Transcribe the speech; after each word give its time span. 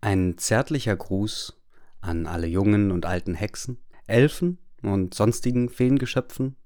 Ein 0.00 0.38
zärtlicher 0.38 0.96
Gruß 0.96 1.54
an 2.00 2.26
alle 2.26 2.46
jungen 2.46 2.90
und 2.92 3.04
alten 3.04 3.34
Hexen, 3.34 3.78
Elfen 4.06 4.58
und 4.82 5.12
sonstigen 5.12 5.68
Feengeschöpfen, 5.68 6.56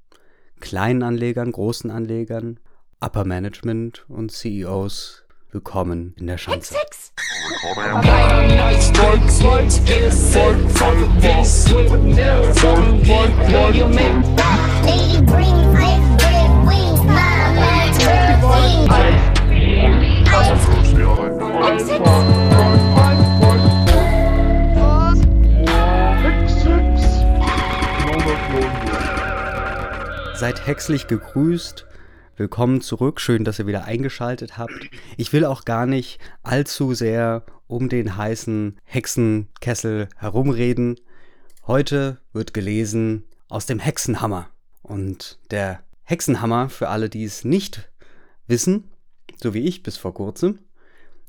kleinen 0.60 1.02
Anlegern, 1.02 1.50
großen 1.50 1.90
Anlegern, 1.90 2.60
Upper 3.00 3.24
Management 3.24 4.04
und 4.08 4.30
CEOs. 4.30 5.24
Willkommen 5.50 6.14
in 6.18 6.28
der 6.28 6.38
Schanze. 6.38 6.76
Hex, 6.76 7.12
Seid 30.42 30.66
hexlich 30.66 31.06
gegrüßt. 31.06 31.86
Willkommen 32.36 32.80
zurück. 32.80 33.20
Schön, 33.20 33.44
dass 33.44 33.60
ihr 33.60 33.68
wieder 33.68 33.84
eingeschaltet 33.84 34.58
habt. 34.58 34.90
Ich 35.16 35.32
will 35.32 35.44
auch 35.44 35.64
gar 35.64 35.86
nicht 35.86 36.18
allzu 36.42 36.94
sehr 36.94 37.44
um 37.68 37.88
den 37.88 38.16
heißen 38.16 38.76
Hexenkessel 38.82 40.08
herumreden. 40.16 40.98
Heute 41.66 42.18
wird 42.32 42.54
gelesen 42.54 43.22
aus 43.48 43.66
dem 43.66 43.78
Hexenhammer. 43.78 44.48
Und 44.82 45.38
der 45.52 45.84
Hexenhammer, 46.02 46.68
für 46.68 46.88
alle, 46.88 47.08
die 47.08 47.22
es 47.22 47.44
nicht 47.44 47.92
wissen, 48.48 48.90
so 49.40 49.54
wie 49.54 49.60
ich 49.60 49.84
bis 49.84 49.96
vor 49.96 50.12
kurzem, 50.12 50.58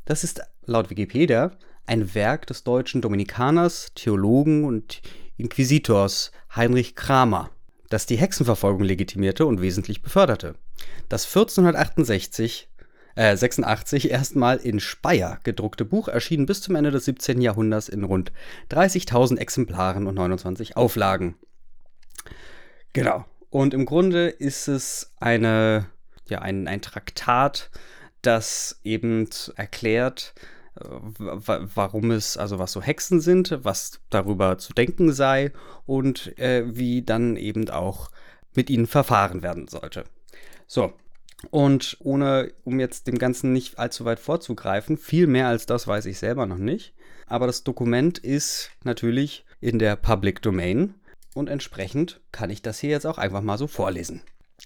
das 0.05 0.23
ist 0.23 0.41
laut 0.65 0.89
Wikipedia 0.89 1.51
ein 1.85 2.15
Werk 2.15 2.47
des 2.47 2.63
deutschen 2.63 3.01
Dominikaners, 3.01 3.91
Theologen 3.95 4.63
und 4.63 5.01
Inquisitors 5.37 6.31
Heinrich 6.55 6.95
Kramer, 6.95 7.49
das 7.89 8.05
die 8.05 8.15
Hexenverfolgung 8.15 8.83
legitimierte 8.83 9.45
und 9.45 9.61
wesentlich 9.61 10.01
beförderte. 10.01 10.55
Das 11.09 11.25
1468 11.25 12.69
äh, 13.15 13.35
86 13.35 14.09
erstmal 14.09 14.57
in 14.57 14.79
Speyer 14.79 15.39
gedruckte 15.43 15.85
Buch 15.85 16.07
erschien 16.07 16.45
bis 16.45 16.61
zum 16.61 16.75
Ende 16.75 16.91
des 16.91 17.05
17. 17.05 17.41
Jahrhunderts 17.41 17.89
in 17.89 18.03
rund 18.03 18.31
30.000 18.71 19.37
Exemplaren 19.37 20.07
und 20.07 20.15
29 20.15 20.77
Auflagen. 20.77 21.35
Genau. 22.93 23.25
Und 23.49 23.75
im 23.75 23.85
Grunde 23.85 24.29
ist 24.29 24.67
es 24.67 25.11
eine, 25.19 25.85
ja, 26.27 26.39
ein, 26.39 26.67
ein 26.67 26.81
Traktat, 26.81 27.69
das 28.23 28.79
eben 28.83 29.29
erklärt, 29.55 30.33
warum 30.75 32.11
es, 32.11 32.37
also 32.37 32.59
was 32.59 32.71
so 32.71 32.81
Hexen 32.81 33.21
sind, 33.21 33.59
was 33.61 33.99
darüber 34.09 34.57
zu 34.57 34.73
denken 34.73 35.13
sei 35.13 35.51
und 35.85 36.37
äh, 36.39 36.63
wie 36.75 37.03
dann 37.03 37.35
eben 37.35 37.69
auch 37.69 38.09
mit 38.55 38.69
ihnen 38.69 38.87
verfahren 38.87 39.43
werden 39.43 39.67
sollte. 39.67 40.03
So. 40.67 40.93
Und 41.51 41.97
ohne, 41.99 42.53
um 42.63 42.79
jetzt 42.79 43.07
dem 43.07 43.17
Ganzen 43.17 43.51
nicht 43.51 43.77
allzu 43.77 44.05
weit 44.05 44.19
vorzugreifen, 44.19 44.97
viel 44.97 45.27
mehr 45.27 45.47
als 45.47 45.65
das 45.65 45.87
weiß 45.87 46.05
ich 46.05 46.17
selber 46.17 46.45
noch 46.45 46.57
nicht. 46.57 46.93
Aber 47.27 47.47
das 47.47 47.63
Dokument 47.63 48.17
ist 48.17 48.71
natürlich 48.83 49.45
in 49.59 49.77
der 49.77 49.95
Public 49.95 50.41
Domain 50.41 50.95
und 51.33 51.49
entsprechend 51.49 52.21
kann 52.31 52.49
ich 52.49 52.61
das 52.61 52.79
hier 52.79 52.91
jetzt 52.91 53.05
auch 53.05 53.17
einfach 53.17 53.41
mal 53.41 53.57
so 53.57 53.67
vorlesen. 53.67 54.21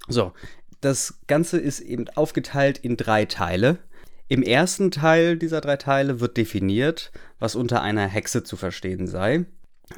So, 0.07 0.33
das 0.81 1.19
Ganze 1.27 1.59
ist 1.59 1.79
eben 1.79 2.07
aufgeteilt 2.09 2.77
in 2.77 2.97
drei 2.97 3.25
Teile. 3.25 3.79
Im 4.29 4.43
ersten 4.43 4.91
Teil 4.91 5.37
dieser 5.37 5.61
drei 5.61 5.77
Teile 5.77 6.19
wird 6.19 6.35
definiert, 6.35 7.11
was 7.39 7.55
unter 7.55 7.81
einer 7.81 8.07
Hexe 8.07 8.43
zu 8.43 8.57
verstehen 8.57 9.07
sei. 9.07 9.45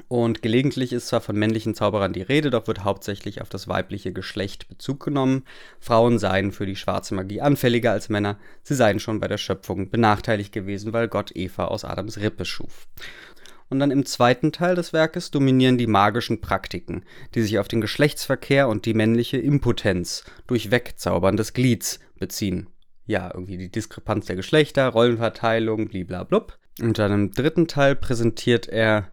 Und 0.08 0.44
gelegentlich 0.44 0.94
ist 0.94 1.08
zwar 1.08 1.22
von 1.22 1.36
männlichen 1.36 1.74
Zauberern 1.74 2.14
die 2.14 2.22
Rede, 2.22 2.52
doch 2.52 2.68
wird 2.68 2.84
hauptsächlich 2.84 3.42
auf 3.42 3.50
das 3.50 3.68
weibliche 3.68 4.14
Geschlecht 4.14 4.68
Bezug 4.68 5.04
genommen. 5.04 5.46
Frauen 5.80 6.20
seien 6.20 6.52
für 6.52 6.68
die 6.68 6.76
schwarze 6.76 7.16
Magie 7.16 7.42
anfälliger 7.42 7.92
als 7.92 8.08
Männer, 8.08 8.38
sie 8.62 8.76
seien 8.76 9.00
schon 9.00 9.20
bei 9.20 9.28
der 9.28 9.40
Schöpfung 9.40 9.90
benachteiligt 9.90 10.54
gewesen, 10.54 10.94
weil 10.94 11.08
Gott 11.08 11.36
Eva 11.36 11.66
aus 11.66 11.84
Adams 11.84 12.20
Rippe 12.20 12.46
schuf. 12.46 12.88
Und 13.70 13.80
dann 13.80 13.90
im 13.90 14.06
zweiten 14.06 14.52
Teil 14.52 14.76
des 14.76 14.94
Werkes 14.94 15.32
dominieren 15.32 15.80
die 15.80 15.88
magischen 15.88 16.40
Praktiken, 16.40 17.04
die 17.34 17.42
sich 17.42 17.58
auf 17.58 17.68
den 17.68 17.82
Geschlechtsverkehr 17.82 18.68
und 18.68 18.86
die 18.86 18.94
männliche 18.94 19.38
Impotenz 19.38 20.24
durch 20.46 20.70
Wegzaubern 20.70 21.36
des 21.36 21.54
Glieds 21.54 22.00
beziehen. 22.20 22.68
Ja, 23.10 23.32
irgendwie 23.34 23.58
die 23.58 23.72
Diskrepanz 23.72 24.28
der 24.28 24.36
Geschlechter, 24.36 24.88
Rollenverteilung, 24.88 25.88
bliblablub. 25.88 26.60
Und 26.80 27.00
dann 27.00 27.12
im 27.12 27.32
dritten 27.32 27.68
Teil 27.68 27.96
präsentiert 27.96 28.70
er 28.70 29.10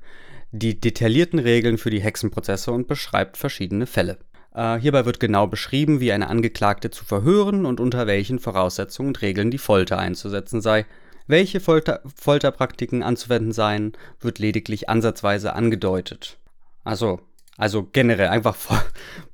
die 0.53 0.79
detaillierten 0.79 1.39
Regeln 1.39 1.79
für 1.79 1.89
die 1.89 2.03
Hexenprozesse 2.03 2.73
und 2.73 2.89
beschreibt 2.89 3.39
verschiedene 3.39 3.87
Fälle. 3.87 4.19
Äh, 4.55 4.77
hierbei 4.81 5.07
wird 5.07 5.19
genau 5.19 5.47
beschrieben, 5.47 5.99
wie 5.99 6.13
eine 6.13 6.29
Angeklagte 6.29 6.91
zu 6.91 7.07
verhören 7.07 7.65
und 7.65 7.81
unter 7.81 8.07
welchen 8.07 8.39
Voraussetzungen 8.39 9.09
und 9.09 9.23
Regeln 9.23 9.51
die 9.51 9.57
Folter 9.57 9.99
einzusetzen 9.99 10.61
sei, 10.61 10.85
welche 11.27 11.61
Folter 11.61 12.03
Folterpraktiken 12.15 13.03
anzuwenden 13.03 13.53
seien, 13.53 13.95
wird 14.21 14.39
lediglich 14.39 14.91
ansatzweise 14.91 15.55
angedeutet. 15.55 16.37
Also, 16.85 17.21
also 17.57 17.89
generell 17.93 18.29
einfach 18.29 18.55
vor, 18.57 18.83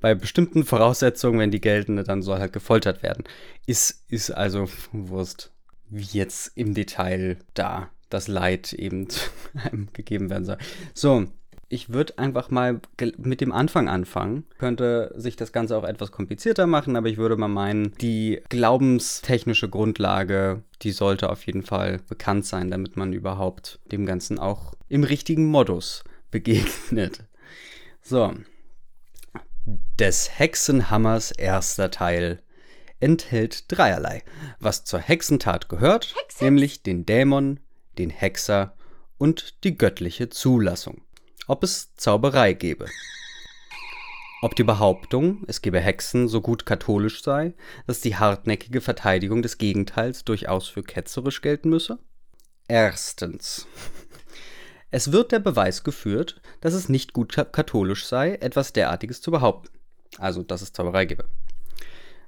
bei 0.00 0.14
bestimmten 0.14 0.64
Voraussetzungen, 0.64 1.38
wenn 1.38 1.50
die 1.50 1.60
gelten, 1.60 2.02
dann 2.04 2.22
soll 2.22 2.38
halt 2.38 2.52
gefoltert 2.52 3.02
werden. 3.02 3.24
Ist, 3.66 4.04
ist 4.08 4.30
also 4.30 4.68
Wurst, 4.92 5.50
wie 5.88 6.18
jetzt 6.18 6.52
im 6.56 6.74
Detail 6.74 7.38
da 7.54 7.90
das 8.10 8.28
Leid 8.28 8.72
eben 8.72 9.08
gegeben 9.92 10.30
werden 10.30 10.44
soll. 10.44 10.58
So, 10.94 11.26
ich 11.72 11.90
würde 11.90 12.18
einfach 12.18 12.50
mal 12.50 12.80
mit 13.16 13.40
dem 13.40 13.50
Anfang 13.50 13.88
anfangen. 13.88 14.44
Könnte 14.58 15.10
sich 15.16 15.36
das 15.36 15.52
Ganze 15.52 15.74
auch 15.74 15.84
etwas 15.84 16.12
komplizierter 16.12 16.66
machen, 16.66 16.96
aber 16.96 17.08
ich 17.08 17.16
würde 17.16 17.38
mal 17.38 17.48
meinen, 17.48 17.94
die 17.98 18.42
glaubenstechnische 18.50 19.70
Grundlage, 19.70 20.64
die 20.82 20.92
sollte 20.92 21.30
auf 21.30 21.46
jeden 21.46 21.62
Fall 21.62 22.00
bekannt 22.10 22.44
sein, 22.44 22.70
damit 22.70 22.98
man 22.98 23.14
überhaupt 23.14 23.80
dem 23.90 24.04
Ganzen 24.04 24.38
auch 24.38 24.74
im 24.90 25.02
richtigen 25.02 25.46
Modus 25.46 26.04
begegnet. 26.30 27.24
So. 28.02 28.34
Des 29.98 30.38
Hexenhammers 30.38 31.30
erster 31.30 31.90
Teil 31.90 32.42
enthält 33.00 33.70
dreierlei, 33.70 34.22
was 34.60 34.84
zur 34.84 35.00
Hexentat 35.00 35.68
gehört, 35.68 36.14
Hex, 36.16 36.40
nämlich 36.40 36.82
den 36.82 37.06
Dämon, 37.06 37.60
den 37.98 38.10
Hexer 38.10 38.74
und 39.18 39.64
die 39.64 39.76
göttliche 39.76 40.28
Zulassung 40.28 41.02
ob 41.46 41.64
es 41.64 41.94
Zauberei 41.96 42.52
gebe. 42.52 42.86
Ob 44.42 44.56
die 44.56 44.64
Behauptung, 44.64 45.44
es 45.46 45.62
gebe 45.62 45.80
Hexen, 45.80 46.26
so 46.26 46.40
gut 46.40 46.66
katholisch 46.66 47.22
sei, 47.22 47.54
dass 47.86 48.00
die 48.00 48.16
hartnäckige 48.16 48.80
Verteidigung 48.80 49.42
des 49.42 49.58
Gegenteils 49.58 50.24
durchaus 50.24 50.66
für 50.66 50.82
ketzerisch 50.82 51.42
gelten 51.42 51.68
müsse? 51.68 51.98
Erstens. 52.68 53.66
Es 54.92 55.10
wird 55.10 55.32
der 55.32 55.38
Beweis 55.38 55.84
geführt, 55.84 56.42
dass 56.60 56.74
es 56.74 56.90
nicht 56.90 57.14
gut 57.14 57.34
katholisch 57.34 58.04
sei, 58.04 58.34
etwas 58.34 58.74
derartiges 58.74 59.22
zu 59.22 59.30
behaupten. 59.30 59.70
Also, 60.18 60.42
dass 60.42 60.60
es 60.60 60.74
Zauberei 60.74 61.06
gebe. 61.06 61.24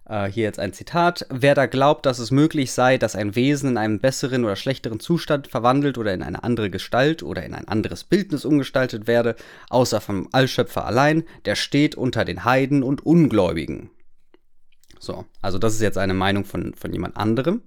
Äh, 0.06 0.28
hier 0.28 0.44
jetzt 0.44 0.58
ein 0.58 0.72
Zitat. 0.72 1.26
Wer 1.28 1.54
da 1.54 1.66
glaubt, 1.66 2.06
dass 2.06 2.18
es 2.18 2.30
möglich 2.30 2.72
sei, 2.72 2.96
dass 2.96 3.16
ein 3.16 3.34
Wesen 3.34 3.72
in 3.72 3.76
einen 3.76 4.00
besseren 4.00 4.46
oder 4.46 4.56
schlechteren 4.56 4.98
Zustand 4.98 5.46
verwandelt 5.48 5.98
oder 5.98 6.14
in 6.14 6.22
eine 6.22 6.42
andere 6.42 6.70
Gestalt 6.70 7.22
oder 7.22 7.44
in 7.44 7.52
ein 7.52 7.68
anderes 7.68 8.02
Bildnis 8.02 8.46
umgestaltet 8.46 9.06
werde, 9.06 9.36
außer 9.68 10.00
vom 10.00 10.30
Allschöpfer 10.32 10.86
allein, 10.86 11.24
der 11.44 11.56
steht 11.56 11.96
unter 11.96 12.24
den 12.24 12.46
Heiden 12.46 12.82
und 12.82 13.04
Ungläubigen. 13.04 13.90
So, 14.98 15.26
also 15.42 15.58
das 15.58 15.74
ist 15.74 15.82
jetzt 15.82 15.98
eine 15.98 16.14
Meinung 16.14 16.46
von, 16.46 16.72
von 16.72 16.94
jemand 16.94 17.18
anderem. 17.18 17.60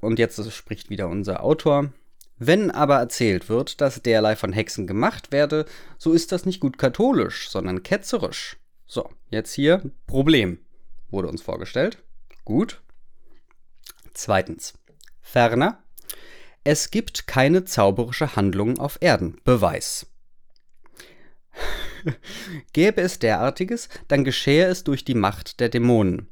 Und 0.00 0.20
jetzt 0.20 0.40
spricht 0.52 0.88
wieder 0.88 1.08
unser 1.08 1.42
Autor. 1.42 1.92
Wenn 2.42 2.70
aber 2.70 2.96
erzählt 2.96 3.50
wird, 3.50 3.82
dass 3.82 4.00
derlei 4.00 4.34
von 4.34 4.54
Hexen 4.54 4.86
gemacht 4.86 5.30
werde, 5.30 5.66
so 5.98 6.14
ist 6.14 6.32
das 6.32 6.46
nicht 6.46 6.58
gut 6.58 6.78
katholisch, 6.78 7.50
sondern 7.50 7.82
ketzerisch. 7.82 8.56
So, 8.86 9.10
jetzt 9.28 9.52
hier 9.52 9.82
Problem 10.06 10.58
wurde 11.10 11.28
uns 11.28 11.42
vorgestellt. 11.42 12.02
Gut. 12.46 12.80
Zweitens. 14.14 14.72
Ferner. 15.20 15.82
Es 16.64 16.90
gibt 16.90 17.26
keine 17.26 17.64
zauberische 17.66 18.36
Handlung 18.36 18.78
auf 18.78 18.96
Erden. 19.02 19.36
Beweis. 19.44 20.06
Gäbe 22.72 23.02
es 23.02 23.18
derartiges, 23.18 23.90
dann 24.08 24.24
geschehe 24.24 24.64
es 24.64 24.82
durch 24.82 25.04
die 25.04 25.14
Macht 25.14 25.60
der 25.60 25.68
Dämonen. 25.68 26.28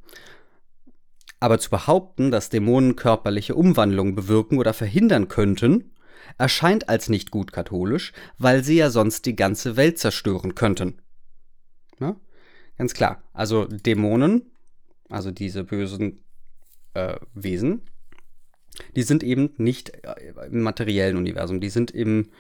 Aber 1.38 1.58
zu 1.58 1.69
behaupten, 1.69 2.31
dass 2.31 2.49
Dämonen 2.49 2.96
körperliche 2.96 3.55
Umwandlungen 3.55 4.14
bewirken 4.14 4.58
oder 4.58 4.72
verhindern 4.72 5.28
könnten, 5.28 5.93
erscheint 6.37 6.89
als 6.89 7.09
nicht 7.09 7.31
gut 7.31 7.53
katholisch, 7.53 8.13
weil 8.39 8.63
sie 8.63 8.77
ja 8.77 8.91
sonst 8.91 9.27
die 9.27 9.37
ganze 9.37 9.77
Welt 9.77 9.99
zerstören 9.99 10.55
könnten. 10.55 10.99
Ja? 12.01 12.17
Ganz 12.77 12.95
klar. 12.95 13.23
Also 13.33 13.65
Dämonen 13.65 14.43
also 15.09 15.31
diese 15.31 15.65
bösen 15.65 16.25
äh, 16.95 17.17
Wesen, 17.35 17.83
die 18.95 19.03
sind 19.03 19.23
eben 19.23 19.51
nicht 19.57 19.91
äh, 20.05 20.47
im 20.51 20.61
materiellen 20.61 21.17
Universum, 21.17 21.61
die 21.61 21.71
sind 21.71 21.91
im 21.91 22.31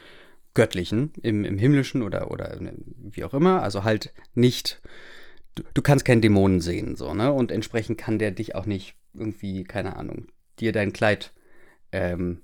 göttlichen, 0.54 1.12
im, 1.22 1.44
im 1.44 1.58
himmlischen 1.58 2.02
oder, 2.02 2.30
oder 2.30 2.58
wie 2.96 3.24
auch 3.24 3.34
immer, 3.34 3.62
also 3.62 3.84
halt 3.84 4.12
nicht, 4.34 4.80
du, 5.54 5.62
du 5.74 5.82
kannst 5.82 6.04
keinen 6.04 6.20
Dämonen 6.20 6.60
sehen, 6.60 6.96
so, 6.96 7.14
ne? 7.14 7.32
Und 7.32 7.52
entsprechend 7.52 7.98
kann 7.98 8.18
der 8.18 8.32
dich 8.32 8.54
auch 8.54 8.66
nicht 8.66 8.96
irgendwie, 9.14 9.64
keine 9.64 9.96
Ahnung, 9.96 10.28
dir 10.58 10.72
dein 10.72 10.92
Kleid 10.92 11.32
ähm, 11.92 12.42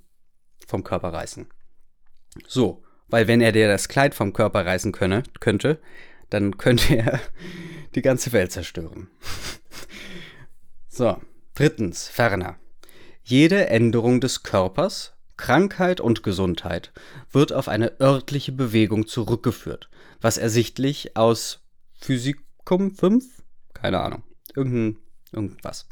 vom 0.66 0.84
Körper 0.84 1.12
reißen. 1.12 1.46
So, 2.46 2.82
weil 3.08 3.28
wenn 3.28 3.40
er 3.40 3.52
dir 3.52 3.68
das 3.68 3.88
Kleid 3.88 4.14
vom 4.14 4.32
Körper 4.32 4.66
reißen 4.66 4.92
könne, 4.92 5.22
könnte, 5.40 5.80
dann 6.30 6.58
könnte 6.58 6.96
er 6.96 7.20
die 7.94 8.02
ganze 8.02 8.32
Welt 8.32 8.52
zerstören. 8.52 9.08
so, 10.88 11.20
drittens, 11.54 12.08
ferner. 12.08 12.56
Jede 13.22 13.68
Änderung 13.68 14.20
des 14.20 14.42
Körpers, 14.42 15.14
Krankheit 15.36 16.00
und 16.00 16.22
Gesundheit 16.22 16.92
wird 17.30 17.52
auf 17.52 17.68
eine 17.68 18.00
örtliche 18.00 18.52
Bewegung 18.52 19.06
zurückgeführt, 19.06 19.88
was 20.20 20.36
ersichtlich 20.36 21.16
aus 21.16 21.60
Physikum 22.00 22.94
5? 22.94 23.42
Keine 23.72 24.00
Ahnung. 24.00 24.22
Irgendein, 24.54 24.98
irgendwas. 25.32 25.88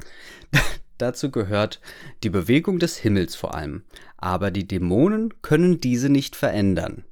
Dazu 1.02 1.32
gehört 1.32 1.80
die 2.22 2.30
Bewegung 2.30 2.78
des 2.78 2.96
Himmels 2.96 3.34
vor 3.34 3.56
allem, 3.56 3.82
aber 4.18 4.52
die 4.52 4.68
Dämonen 4.68 5.42
können 5.42 5.80
diese 5.80 6.08
nicht 6.08 6.36
verändern. 6.36 7.04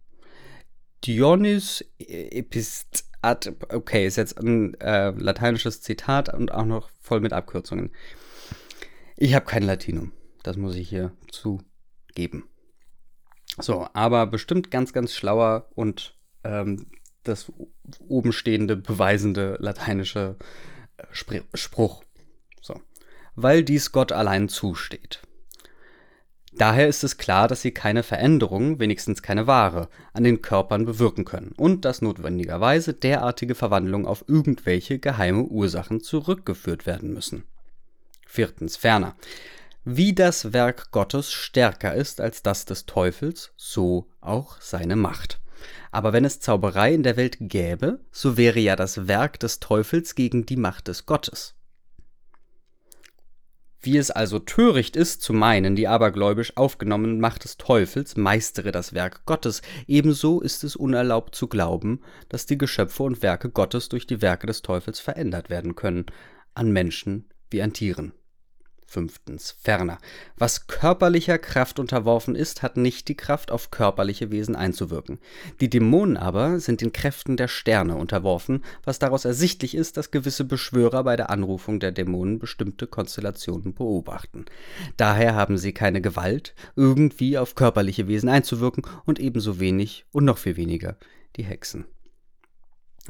Dionys 1.04 1.84
Epist 1.98 3.10
okay, 3.68 4.06
ist 4.06 4.14
jetzt 4.14 4.38
ein 4.38 4.74
äh, 4.74 5.10
lateinisches 5.10 5.82
Zitat 5.82 6.32
und 6.32 6.52
auch 6.52 6.66
noch 6.66 6.88
voll 7.00 7.18
mit 7.18 7.32
Abkürzungen. 7.32 7.90
Ich 9.16 9.34
habe 9.34 9.44
kein 9.44 9.64
Latinum, 9.64 10.12
das 10.44 10.56
muss 10.56 10.76
ich 10.76 10.88
hier 10.88 11.10
zugeben. 11.28 12.44
So, 13.58 13.88
aber 13.92 14.28
bestimmt 14.28 14.70
ganz, 14.70 14.92
ganz 14.92 15.14
schlauer 15.14 15.68
und 15.74 16.16
ähm, 16.44 16.86
das 17.24 17.52
obenstehende, 18.06 18.76
beweisende 18.76 19.56
lateinische 19.58 20.36
äh, 20.96 21.06
Spruch. 21.10 22.04
So. 22.60 22.80
Weil 23.42 23.64
dies 23.64 23.90
Gott 23.90 24.12
allein 24.12 24.50
zusteht. 24.50 25.22
Daher 26.52 26.88
ist 26.88 27.04
es 27.04 27.16
klar, 27.16 27.48
dass 27.48 27.62
sie 27.62 27.70
keine 27.70 28.02
Veränderung, 28.02 28.80
wenigstens 28.80 29.22
keine 29.22 29.46
Ware, 29.46 29.88
an 30.12 30.24
den 30.24 30.42
Körpern 30.42 30.84
bewirken 30.84 31.24
können 31.24 31.52
und 31.56 31.86
dass 31.86 32.02
notwendigerweise 32.02 32.92
derartige 32.92 33.54
Verwandlungen 33.54 34.06
auf 34.06 34.24
irgendwelche 34.26 34.98
geheime 34.98 35.44
Ursachen 35.44 36.02
zurückgeführt 36.02 36.84
werden 36.84 37.14
müssen. 37.14 37.44
Viertens 38.26 38.76
ferner. 38.76 39.16
Wie 39.84 40.14
das 40.14 40.52
Werk 40.52 40.90
Gottes 40.90 41.32
stärker 41.32 41.94
ist 41.94 42.20
als 42.20 42.42
das 42.42 42.66
des 42.66 42.84
Teufels, 42.84 43.52
so 43.56 44.08
auch 44.20 44.60
seine 44.60 44.96
Macht. 44.96 45.40
Aber 45.92 46.12
wenn 46.12 46.26
es 46.26 46.40
Zauberei 46.40 46.92
in 46.92 47.04
der 47.04 47.16
Welt 47.16 47.38
gäbe, 47.40 48.00
so 48.12 48.36
wäre 48.36 48.60
ja 48.60 48.76
das 48.76 49.08
Werk 49.08 49.40
des 49.40 49.60
Teufels 49.60 50.14
gegen 50.14 50.44
die 50.44 50.56
Macht 50.56 50.88
des 50.88 51.06
Gottes. 51.06 51.54
Wie 53.82 53.96
es 53.96 54.10
also 54.10 54.38
töricht 54.38 54.94
ist 54.94 55.22
zu 55.22 55.32
meinen, 55.32 55.74
die 55.74 55.88
abergläubisch 55.88 56.54
aufgenommene 56.56 57.14
Macht 57.14 57.44
des 57.44 57.56
Teufels 57.56 58.14
meistere 58.14 58.72
das 58.72 58.92
Werk 58.92 59.24
Gottes, 59.24 59.62
ebenso 59.86 60.42
ist 60.42 60.64
es 60.64 60.76
unerlaubt 60.76 61.34
zu 61.34 61.48
glauben, 61.48 62.02
dass 62.28 62.44
die 62.44 62.58
Geschöpfe 62.58 63.04
und 63.04 63.22
Werke 63.22 63.48
Gottes 63.48 63.88
durch 63.88 64.06
die 64.06 64.20
Werke 64.20 64.46
des 64.46 64.60
Teufels 64.60 65.00
verändert 65.00 65.48
werden 65.48 65.76
können, 65.76 66.04
an 66.52 66.70
Menschen 66.70 67.24
wie 67.50 67.62
an 67.62 67.72
Tieren. 67.72 68.12
Fünftens. 68.90 69.54
Ferner. 69.60 69.98
Was 70.36 70.66
körperlicher 70.66 71.38
Kraft 71.38 71.78
unterworfen 71.78 72.34
ist, 72.34 72.62
hat 72.62 72.76
nicht 72.76 73.06
die 73.06 73.16
Kraft, 73.16 73.52
auf 73.52 73.70
körperliche 73.70 74.32
Wesen 74.32 74.56
einzuwirken. 74.56 75.20
Die 75.60 75.70
Dämonen 75.70 76.16
aber 76.16 76.58
sind 76.58 76.80
den 76.80 76.92
Kräften 76.92 77.36
der 77.36 77.46
Sterne 77.46 77.94
unterworfen, 77.94 78.64
was 78.82 78.98
daraus 78.98 79.24
ersichtlich 79.24 79.76
ist, 79.76 79.96
dass 79.96 80.10
gewisse 80.10 80.44
Beschwörer 80.44 81.04
bei 81.04 81.14
der 81.14 81.30
Anrufung 81.30 81.78
der 81.78 81.92
Dämonen 81.92 82.40
bestimmte 82.40 82.88
Konstellationen 82.88 83.74
beobachten. 83.74 84.46
Daher 84.96 85.36
haben 85.36 85.56
sie 85.56 85.72
keine 85.72 86.00
Gewalt, 86.00 86.56
irgendwie 86.74 87.38
auf 87.38 87.54
körperliche 87.54 88.08
Wesen 88.08 88.28
einzuwirken 88.28 88.82
und 89.04 89.20
ebenso 89.20 89.60
wenig 89.60 90.04
und 90.10 90.24
noch 90.24 90.38
viel 90.38 90.56
weniger 90.56 90.96
die 91.36 91.44
Hexen. 91.44 91.84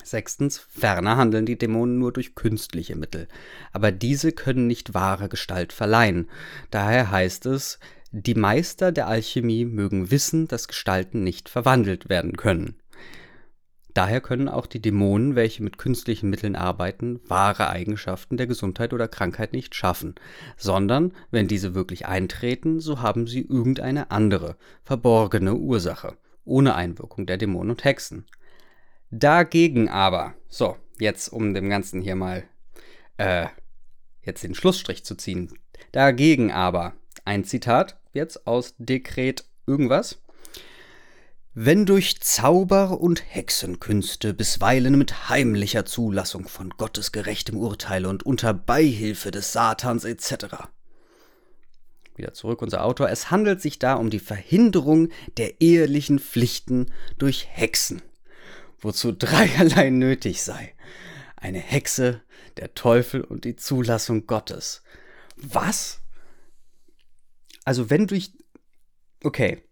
Sechstens, 0.03 0.59
ferner 0.59 1.17
handeln 1.17 1.47
die 1.47 1.59
Dämonen 1.59 1.99
nur 1.99 2.13
durch 2.13 2.35
künstliche 2.35 2.97
Mittel, 2.97 3.29
aber 3.73 3.93
diese 3.93 4.33
können 4.33 4.67
nicht 4.67 4.95
wahre 4.95 5.29
Gestalt 5.29 5.73
verleihen. 5.73 6.29
Daher 6.71 7.11
heißt 7.11 7.47
es, 7.47 7.79
die 8.13 8.35
Meister 8.35 8.93
der 8.93 9.09
Alchemie 9.09 9.65
mögen 9.65 10.11
wissen, 10.11 10.49
dass 10.49 10.69
Gestalten 10.69 11.23
nicht 11.23 11.49
verwandelt 11.49 12.09
werden 12.09 12.37
können. 12.37 12.77
Daher 13.95 14.21
können 14.21 14.49
auch 14.49 14.67
die 14.67 14.81
Dämonen, 14.81 15.35
welche 15.35 15.63
mit 15.63 15.77
künstlichen 15.77 16.31
Mitteln 16.31 16.55
arbeiten, 16.55 17.21
wahre 17.27 17.69
Eigenschaften 17.71 18.37
der 18.37 18.47
Gesundheit 18.47 18.93
oder 18.93 19.09
Krankheit 19.09 19.53
nicht 19.53 19.75
schaffen, 19.75 20.15
sondern, 20.57 21.13
wenn 21.31 21.49
diese 21.49 21.75
wirklich 21.75 22.07
eintreten, 22.07 22.81
so 22.81 23.01
haben 23.01 23.27
sie 23.27 23.43
irgendeine 23.43 24.11
andere, 24.11 24.57
verborgene 24.85 25.55
Ursache, 25.55 26.17
ohne 26.45 26.77
Einwirkung 26.77 27.27
der 27.27 27.37
Dämonen 27.37 27.71
und 27.71 27.85
Hexen. 27.85 28.27
Dagegen 29.11 29.89
aber, 29.89 30.35
so, 30.49 30.77
jetzt 31.01 31.29
um 31.33 31.53
dem 31.53 31.69
Ganzen 31.69 32.01
hier 32.01 32.15
mal 32.15 32.45
äh, 33.17 33.47
jetzt 34.23 34.45
den 34.45 34.55
Schlussstrich 34.55 35.05
zu 35.05 35.17
ziehen. 35.17 35.53
Dagegen 35.91 36.53
aber, 36.53 36.95
ein 37.25 37.45
Zitat 37.45 37.99
jetzt 38.13 38.47
aus 38.47 38.75
Dekret 38.79 39.45
irgendwas. 39.67 40.21
Wenn 41.53 41.87
durch 41.87 42.21
Zauber 42.21 43.01
und 43.01 43.25
Hexenkünste 43.27 44.33
bisweilen 44.33 44.97
mit 44.97 45.29
heimlicher 45.29 45.85
Zulassung 45.85 46.47
von 46.47 46.71
Gottes 46.71 47.11
gerechtem 47.11 47.57
Urteile 47.57 48.09
und 48.09 48.25
unter 48.25 48.55
Beihilfe 48.55 49.33
des 49.33 49.53
Satans 49.53 50.05
etc. 50.05 50.69
Wieder 52.15 52.33
zurück 52.33 52.63
unser 52.63 52.85
Autor. 52.85 53.11
Es 53.11 53.33
handelt 53.33 53.61
sich 53.61 53.81
da 53.81 53.95
um 53.95 54.11
die 54.11 54.21
Verhinderung 54.21 55.09
der 55.37 55.61
ehelichen 55.61 56.21
Pflichten 56.21 56.93
durch 57.19 57.49
Hexen 57.51 58.03
wozu 58.81 59.13
dreierlei 59.13 59.91
nötig 59.91 60.43
sei. 60.43 60.75
Eine 61.37 61.59
Hexe, 61.59 62.23
der 62.57 62.75
Teufel 62.75 63.23
und 63.23 63.45
die 63.45 63.57
Zulassung 63.57 64.27
Gottes. 64.27 64.83
Was? 65.37 66.01
Also 67.65 67.91
wenn 67.91 68.07
durch... 68.07 68.33
Okay. 69.25 69.63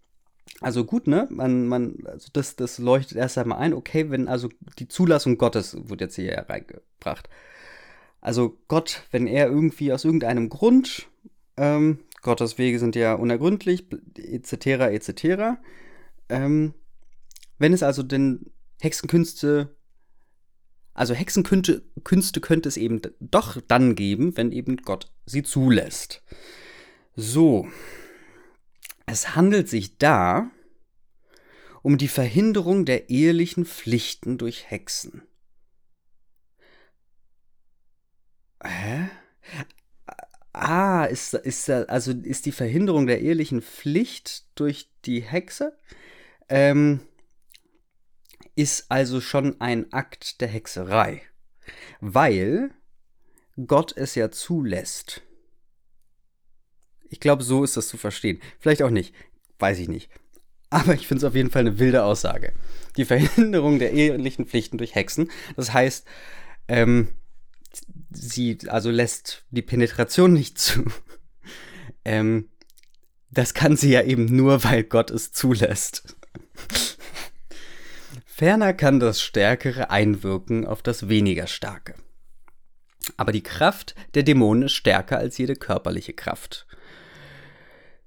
Also 0.60 0.84
gut, 0.84 1.06
ne? 1.06 1.28
Man, 1.30 1.68
man, 1.68 1.98
also 2.06 2.28
das, 2.32 2.56
das 2.56 2.78
leuchtet 2.78 3.18
erst 3.18 3.38
einmal 3.38 3.58
ein. 3.58 3.74
Okay, 3.74 4.10
wenn 4.10 4.28
also 4.28 4.48
die 4.78 4.88
Zulassung 4.88 5.38
Gottes 5.38 5.76
wird 5.88 6.00
jetzt 6.00 6.16
hier 6.16 6.46
reingebracht. 6.48 7.28
Also 8.20 8.58
Gott, 8.66 9.04
wenn 9.10 9.26
er 9.26 9.46
irgendwie 9.46 9.92
aus 9.92 10.04
irgendeinem 10.04 10.48
Grund, 10.48 11.08
ähm, 11.56 12.00
Gottes 12.22 12.58
Wege 12.58 12.78
sind 12.78 12.96
ja 12.96 13.14
unergründlich, 13.14 13.86
etc., 14.16 14.66
etc., 14.90 15.58
ähm, 16.28 16.74
wenn 17.58 17.72
es 17.72 17.82
also 17.82 18.02
denn 18.02 18.50
Hexenkünste, 18.80 19.76
also 20.94 21.14
Hexenkünste 21.14 21.82
Künste 22.04 22.40
könnte 22.40 22.68
es 22.68 22.76
eben 22.76 23.00
doch 23.20 23.60
dann 23.66 23.94
geben, 23.94 24.36
wenn 24.36 24.52
eben 24.52 24.78
Gott 24.78 25.12
sie 25.26 25.42
zulässt. 25.42 26.22
So, 27.14 27.68
es 29.06 29.34
handelt 29.34 29.68
sich 29.68 29.98
da 29.98 30.50
um 31.82 31.98
die 31.98 32.08
Verhinderung 32.08 32.84
der 32.84 33.10
ehelichen 33.10 33.64
Pflichten 33.64 34.38
durch 34.38 34.70
Hexen. 34.70 35.22
Hä? 38.62 39.08
Ah, 40.52 41.04
ist, 41.04 41.34
ist, 41.34 41.70
also 41.70 42.12
ist 42.12 42.46
die 42.46 42.52
Verhinderung 42.52 43.06
der 43.06 43.20
ehelichen 43.20 43.62
Pflicht 43.62 44.46
durch 44.56 44.90
die 45.04 45.20
Hexe? 45.20 45.78
Ähm, 46.48 47.00
ist 48.58 48.90
also 48.90 49.20
schon 49.20 49.60
ein 49.60 49.92
Akt 49.92 50.40
der 50.40 50.48
Hexerei, 50.48 51.22
weil 52.00 52.70
Gott 53.68 53.96
es 53.96 54.16
ja 54.16 54.32
zulässt. 54.32 55.22
Ich 57.08 57.20
glaube, 57.20 57.44
so 57.44 57.62
ist 57.62 57.76
das 57.76 57.86
zu 57.86 57.96
verstehen. 57.98 58.40
Vielleicht 58.58 58.82
auch 58.82 58.90
nicht, 58.90 59.14
weiß 59.60 59.78
ich 59.78 59.88
nicht. 59.88 60.10
Aber 60.70 60.94
ich 60.94 61.06
finde 61.06 61.24
es 61.24 61.30
auf 61.30 61.36
jeden 61.36 61.52
Fall 61.52 61.60
eine 61.60 61.78
wilde 61.78 62.02
Aussage. 62.02 62.52
Die 62.96 63.04
Verhinderung 63.04 63.78
der 63.78 63.92
ehelichen 63.92 64.46
Pflichten 64.46 64.76
durch 64.76 64.96
Hexen. 64.96 65.30
Das 65.54 65.72
heißt, 65.72 66.04
ähm, 66.66 67.10
sie 68.10 68.58
also 68.66 68.90
lässt 68.90 69.44
die 69.50 69.62
Penetration 69.62 70.32
nicht 70.32 70.58
zu. 70.58 70.84
ähm, 72.04 72.48
das 73.30 73.54
kann 73.54 73.76
sie 73.76 73.92
ja 73.92 74.02
eben 74.02 74.24
nur, 74.24 74.64
weil 74.64 74.82
Gott 74.82 75.12
es 75.12 75.30
zulässt. 75.30 76.16
Ferner 78.38 78.72
kann 78.72 79.00
das 79.00 79.20
Stärkere 79.20 79.90
einwirken 79.90 80.64
auf 80.64 80.80
das 80.80 81.08
weniger 81.08 81.48
Starke. 81.48 81.96
Aber 83.16 83.32
die 83.32 83.42
Kraft 83.42 83.96
der 84.14 84.22
Dämonen 84.22 84.62
ist 84.62 84.74
stärker 84.74 85.18
als 85.18 85.38
jede 85.38 85.56
körperliche 85.56 86.12
Kraft. 86.12 86.68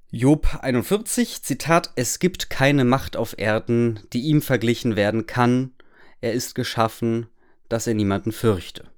Job 0.10 0.60
41, 0.62 1.44
Zitat, 1.44 1.92
es 1.98 2.20
gibt 2.20 2.50
keine 2.50 2.86
Macht 2.86 3.18
auf 3.18 3.38
Erden, 3.38 4.00
die 4.14 4.22
ihm 4.22 4.42
verglichen 4.42 4.96
werden 4.96 5.28
kann. 5.28 5.74
Er 6.22 6.32
ist 6.32 6.56
geschaffen, 6.56 7.28
dass 7.68 7.86
er 7.86 7.94
niemanden 7.94 8.32
fürchte. 8.32 8.90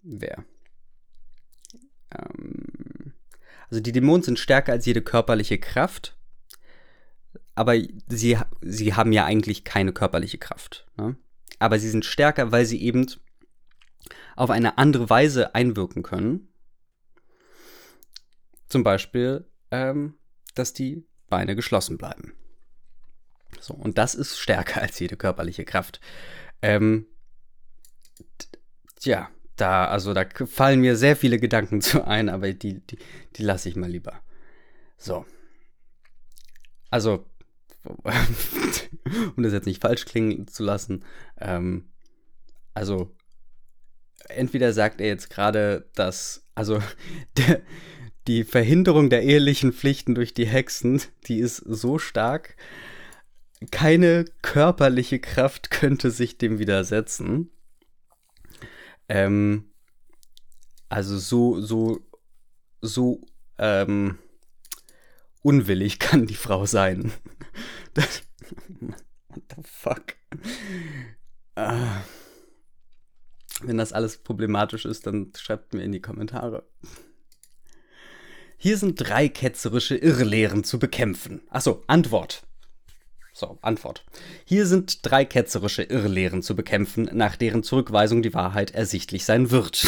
Wer? 0.00 0.46
Ähm, 2.16 3.12
also 3.68 3.82
die 3.82 3.92
Dämonen 3.92 4.22
sind 4.22 4.38
stärker 4.38 4.72
als 4.72 4.86
jede 4.86 5.02
körperliche 5.02 5.58
Kraft, 5.58 6.17
aber 7.58 7.74
sie, 8.08 8.38
sie 8.60 8.94
haben 8.94 9.12
ja 9.12 9.24
eigentlich 9.24 9.64
keine 9.64 9.92
körperliche 9.92 10.38
Kraft. 10.38 10.86
Ne? 10.96 11.16
Aber 11.58 11.78
sie 11.78 11.90
sind 11.90 12.04
stärker, 12.04 12.52
weil 12.52 12.64
sie 12.64 12.80
eben 12.80 13.06
auf 14.36 14.50
eine 14.50 14.78
andere 14.78 15.10
Weise 15.10 15.56
einwirken 15.56 16.04
können 16.04 16.48
zum 18.68 18.84
Beispiel, 18.84 19.44
ähm, 19.70 20.14
dass 20.54 20.72
die 20.72 21.04
Beine 21.28 21.56
geschlossen 21.56 21.98
bleiben. 21.98 22.34
So, 23.60 23.74
und 23.74 23.98
das 23.98 24.14
ist 24.14 24.38
stärker 24.38 24.80
als 24.82 24.98
jede 25.00 25.16
körperliche 25.16 25.64
Kraft. 25.64 26.00
Ähm, 26.62 27.06
tja, 29.00 29.30
da, 29.56 29.86
also 29.86 30.14
da 30.14 30.24
fallen 30.46 30.80
mir 30.80 30.96
sehr 30.96 31.16
viele 31.16 31.40
Gedanken 31.40 31.80
zu 31.82 32.06
ein, 32.06 32.28
aber 32.28 32.52
die, 32.52 32.80
die, 32.86 32.98
die 33.36 33.42
lasse 33.42 33.68
ich 33.68 33.74
mal 33.74 33.90
lieber. 33.90 34.20
So. 34.96 35.26
Also, 36.90 37.26
um 39.36 39.42
das 39.42 39.52
jetzt 39.52 39.66
nicht 39.66 39.82
falsch 39.82 40.04
klingen 40.04 40.48
zu 40.48 40.62
lassen, 40.62 41.04
ähm, 41.40 41.84
also, 42.74 43.10
entweder 44.28 44.72
sagt 44.72 45.00
er 45.00 45.08
jetzt 45.08 45.30
gerade, 45.30 45.88
dass, 45.94 46.44
also, 46.54 46.80
der, 47.36 47.62
die 48.28 48.44
Verhinderung 48.44 49.10
der 49.10 49.22
ehelichen 49.22 49.72
Pflichten 49.72 50.14
durch 50.14 50.34
die 50.34 50.46
Hexen, 50.46 51.00
die 51.26 51.38
ist 51.38 51.56
so 51.56 51.98
stark, 51.98 52.56
keine 53.70 54.26
körperliche 54.42 55.18
Kraft 55.18 55.70
könnte 55.70 56.10
sich 56.10 56.38
dem 56.38 56.58
widersetzen. 56.58 57.50
Ähm, 59.08 59.64
also 60.88 61.18
so, 61.18 61.60
so, 61.60 62.00
so 62.80 63.20
ähm, 63.58 64.18
unwillig 65.42 65.98
kann 65.98 66.26
die 66.26 66.34
Frau 66.34 66.66
sein. 66.66 67.12
Das, 67.94 68.22
what 69.28 69.42
the 69.56 69.62
fuck? 69.64 70.04
Ah. 71.54 72.02
Wenn 73.62 73.78
das 73.78 73.92
alles 73.92 74.18
problematisch 74.18 74.84
ist, 74.84 75.06
dann 75.06 75.32
schreibt 75.36 75.74
mir 75.74 75.82
in 75.82 75.92
die 75.92 76.00
Kommentare. 76.00 76.64
Hier 78.56 78.76
sind 78.76 78.96
drei 78.96 79.28
ketzerische 79.28 79.96
Irrlehren 79.96 80.64
zu 80.64 80.78
bekämpfen. 80.78 81.42
Achso, 81.48 81.82
Antwort. 81.86 82.42
So, 83.32 83.56
Antwort. 83.62 84.04
Hier 84.44 84.66
sind 84.66 85.06
drei 85.06 85.24
ketzerische 85.24 85.84
Irrlehren 85.84 86.42
zu 86.42 86.56
bekämpfen, 86.56 87.08
nach 87.12 87.36
deren 87.36 87.62
Zurückweisung 87.62 88.20
die 88.20 88.34
Wahrheit 88.34 88.72
ersichtlich 88.72 89.24
sein 89.24 89.52
wird. 89.52 89.86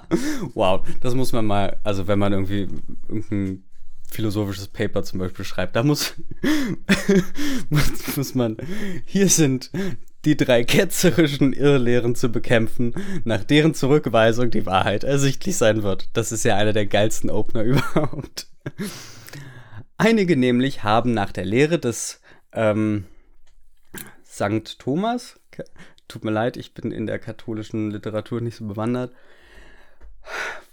wow, 0.54 0.86
das 1.00 1.14
muss 1.14 1.32
man 1.32 1.44
mal, 1.44 1.80
also 1.82 2.06
wenn 2.06 2.20
man 2.20 2.32
irgendwie 2.32 2.68
irgendein 3.08 3.64
philosophisches 4.14 4.68
Paper 4.68 5.02
zum 5.02 5.18
Beispiel 5.18 5.44
schreibt, 5.44 5.76
da 5.76 5.82
muss, 5.84 6.14
muss, 8.16 8.34
man, 8.34 8.56
hier 9.04 9.28
sind 9.28 9.70
die 10.24 10.36
drei 10.36 10.64
ketzerischen 10.64 11.52
Irrlehren 11.52 12.14
zu 12.14 12.30
bekämpfen, 12.30 12.94
nach 13.24 13.44
deren 13.44 13.74
Zurückweisung 13.74 14.50
die 14.50 14.66
Wahrheit 14.66 15.04
ersichtlich 15.04 15.56
sein 15.56 15.82
wird. 15.82 16.08
Das 16.14 16.32
ist 16.32 16.44
ja 16.44 16.56
einer 16.56 16.72
der 16.72 16.86
geilsten 16.86 17.28
Opener 17.28 17.62
überhaupt. 17.64 18.46
Einige 19.98 20.36
nämlich 20.36 20.82
haben 20.82 21.12
nach 21.12 21.32
der 21.32 21.44
Lehre 21.44 21.78
des 21.78 22.20
ähm, 22.52 23.04
Sankt 24.22 24.78
Thomas, 24.78 25.38
tut 26.08 26.24
mir 26.24 26.30
leid, 26.30 26.56
ich 26.56 26.74
bin 26.74 26.90
in 26.90 27.06
der 27.06 27.18
katholischen 27.18 27.90
Literatur 27.90 28.40
nicht 28.40 28.56
so 28.56 28.66
bewandert, 28.66 29.12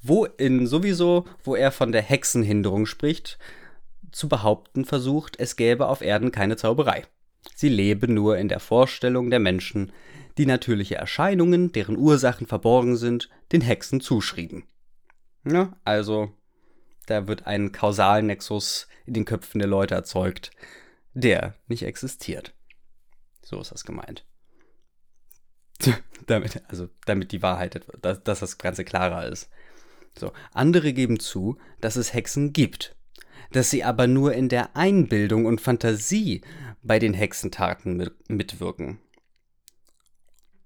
wo 0.02 0.26
in 0.26 0.68
sowieso, 0.68 1.26
wo 1.44 1.56
er 1.56 1.72
von 1.72 1.92
der 1.92 2.02
Hexenhinderung 2.02 2.86
spricht, 2.86 3.38
zu 4.12 4.28
behaupten 4.28 4.86
versucht, 4.86 5.40
es 5.40 5.56
gäbe 5.56 5.88
auf 5.88 6.02
Erden 6.02 6.32
keine 6.32 6.58
Zauberei. 6.58 7.06
Sie 7.56 7.70
lebe 7.70 8.08
nur 8.08 8.38
in 8.38 8.50
der 8.50 8.60
Vorstellung 8.60 9.30
der 9.30 9.40
Menschen, 9.40 9.92
die 10.38 10.46
natürliche 10.46 10.96
Erscheinungen, 10.96 11.72
deren 11.72 11.98
Ursachen 11.98 12.48
verborgen 12.48 12.98
sind, 12.98 13.30
den 13.52 13.62
Hexen 13.62 14.02
zuschrieben. 14.02 14.64
Ja, 15.46 15.74
also, 15.84 16.32
da 17.08 17.28
wird 17.28 17.48
ein 17.48 17.72
Kausalnexus 17.72 18.88
in 19.06 19.14
den 19.14 19.26
Köpfen 19.26 19.60
der 19.60 19.68
Leute 19.68 19.96
erzeugt, 19.96 20.52
der 21.14 21.56
nicht 21.68 21.84
existiert. 21.84 22.54
So 23.42 23.60
ist 23.60 23.72
das 23.72 23.84
gemeint. 23.84 24.24
damit, 26.28 26.62
also, 26.68 26.90
damit 27.06 27.32
die 27.32 27.42
Wahrheit, 27.42 27.86
dass, 28.02 28.24
dass 28.24 28.40
das 28.40 28.58
Ganze 28.58 28.84
klarer 28.84 29.28
ist. 29.28 29.50
So, 30.18 30.34
andere 30.54 30.94
geben 30.94 31.20
zu, 31.20 31.58
dass 31.80 31.96
es 31.96 32.14
Hexen 32.14 32.54
gibt, 32.54 32.96
dass 33.52 33.70
sie 33.70 33.84
aber 33.84 34.08
nur 34.08 34.34
in 34.34 34.50
der 34.50 34.76
Einbildung 34.76 35.46
und 35.46 35.62
Fantasie 35.62 36.42
bei 36.84 37.00
den 37.00 37.14
Hexentaten 37.14 37.98
mit, 37.98 38.30
mitwirken. 38.30 39.00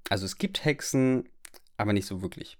Also 0.09 0.25
es 0.25 0.37
gibt 0.37 0.65
Hexen, 0.65 1.29
aber 1.77 1.93
nicht 1.93 2.07
so 2.07 2.21
wirklich. 2.21 2.57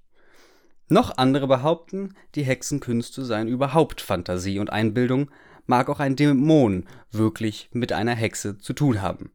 Noch 0.88 1.18
andere 1.18 1.48
behaupten, 1.48 2.14
die 2.36 2.44
Hexenkünste 2.44 3.26
seien 3.26 3.48
überhaupt 3.48 4.02
Fantasie 4.02 4.60
und 4.60 4.70
Einbildung, 4.70 5.32
mag 5.66 5.90
auch 5.90 6.00
ein 6.00 6.16
Dämon 6.16 6.88
wirklich 7.12 7.70
mit 7.72 7.92
einer 7.92 8.16
Hexe 8.16 8.60
zu 8.60 8.74
tun 8.74 9.02
haben. 9.02 9.32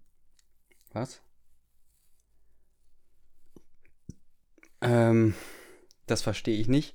Was? 0.93 1.23
Ähm, 4.90 5.35
das 6.06 6.23
verstehe 6.23 6.59
ich 6.59 6.68
nicht. 6.68 6.94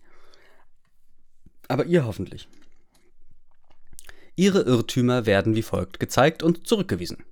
Aber 1.67 1.85
ihr 1.85 2.05
hoffentlich. 2.05 2.47
Ihre 4.35 4.61
Irrtümer 4.61 5.25
werden 5.25 5.55
wie 5.55 5.61
folgt 5.61 5.99
gezeigt 5.99 6.43
und 6.43 6.67
zurückgewiesen. 6.67 7.23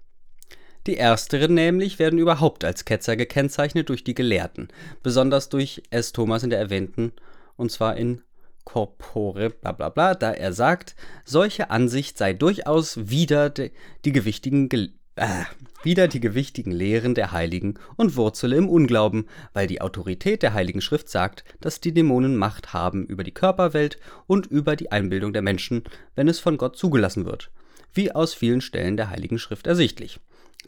Die 0.87 0.97
ersteren 0.97 1.53
nämlich 1.53 1.99
werden 1.99 2.19
überhaupt 2.19 2.63
als 2.63 2.85
Ketzer 2.85 3.15
gekennzeichnet 3.15 3.89
durch 3.89 4.03
die 4.03 4.15
Gelehrten, 4.15 4.69
besonders 5.01 5.49
durch 5.49 5.83
S. 5.91 6.13
Thomas 6.13 6.43
in 6.43 6.49
der 6.49 6.59
erwähnten, 6.59 7.13
und 7.55 7.71
zwar 7.71 7.95
in 7.97 8.21
Corpore, 8.63 9.49
bla 9.49 9.73
bla 9.73 9.89
bla, 9.89 10.15
da 10.15 10.31
er 10.31 10.53
sagt, 10.53 10.95
solche 11.25 11.69
Ansicht 11.69 12.17
sei 12.17 12.33
durchaus 12.33 13.09
wider 13.09 13.49
die, 13.49 13.71
gewichtigen 14.05 14.69
äh, 15.15 15.43
wieder 15.83 16.07
die 16.07 16.19
gewichtigen 16.19 16.71
Lehren 16.71 17.13
der 17.13 17.31
Heiligen 17.31 17.75
und 17.97 18.15
wurzele 18.15 18.55
im 18.55 18.69
Unglauben, 18.69 19.27
weil 19.53 19.67
die 19.67 19.81
Autorität 19.81 20.41
der 20.41 20.53
Heiligen 20.53 20.81
Schrift 20.81 21.09
sagt, 21.09 21.43
dass 21.59 21.81
die 21.81 21.93
Dämonen 21.93 22.35
Macht 22.35 22.73
haben 22.73 23.05
über 23.05 23.23
die 23.23 23.33
Körperwelt 23.33 23.99
und 24.27 24.45
über 24.45 24.75
die 24.75 24.91
Einbildung 24.91 25.33
der 25.33 25.41
Menschen, 25.41 25.83
wenn 26.15 26.27
es 26.27 26.39
von 26.39 26.57
Gott 26.57 26.77
zugelassen 26.77 27.25
wird, 27.25 27.51
wie 27.93 28.11
aus 28.11 28.33
vielen 28.33 28.61
Stellen 28.61 28.97
der 28.97 29.09
Heiligen 29.09 29.39
Schrift 29.39 29.67
ersichtlich. 29.67 30.19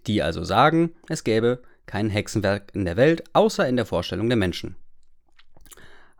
Die 0.07 0.21
also 0.21 0.43
sagen, 0.43 0.91
es 1.07 1.23
gäbe 1.23 1.61
kein 1.85 2.09
Hexenwerk 2.09 2.71
in 2.73 2.85
der 2.85 2.97
Welt, 2.97 3.23
außer 3.33 3.67
in 3.67 3.75
der 3.75 3.85
Vorstellung 3.85 4.29
der 4.29 4.37
Menschen. 4.37 4.75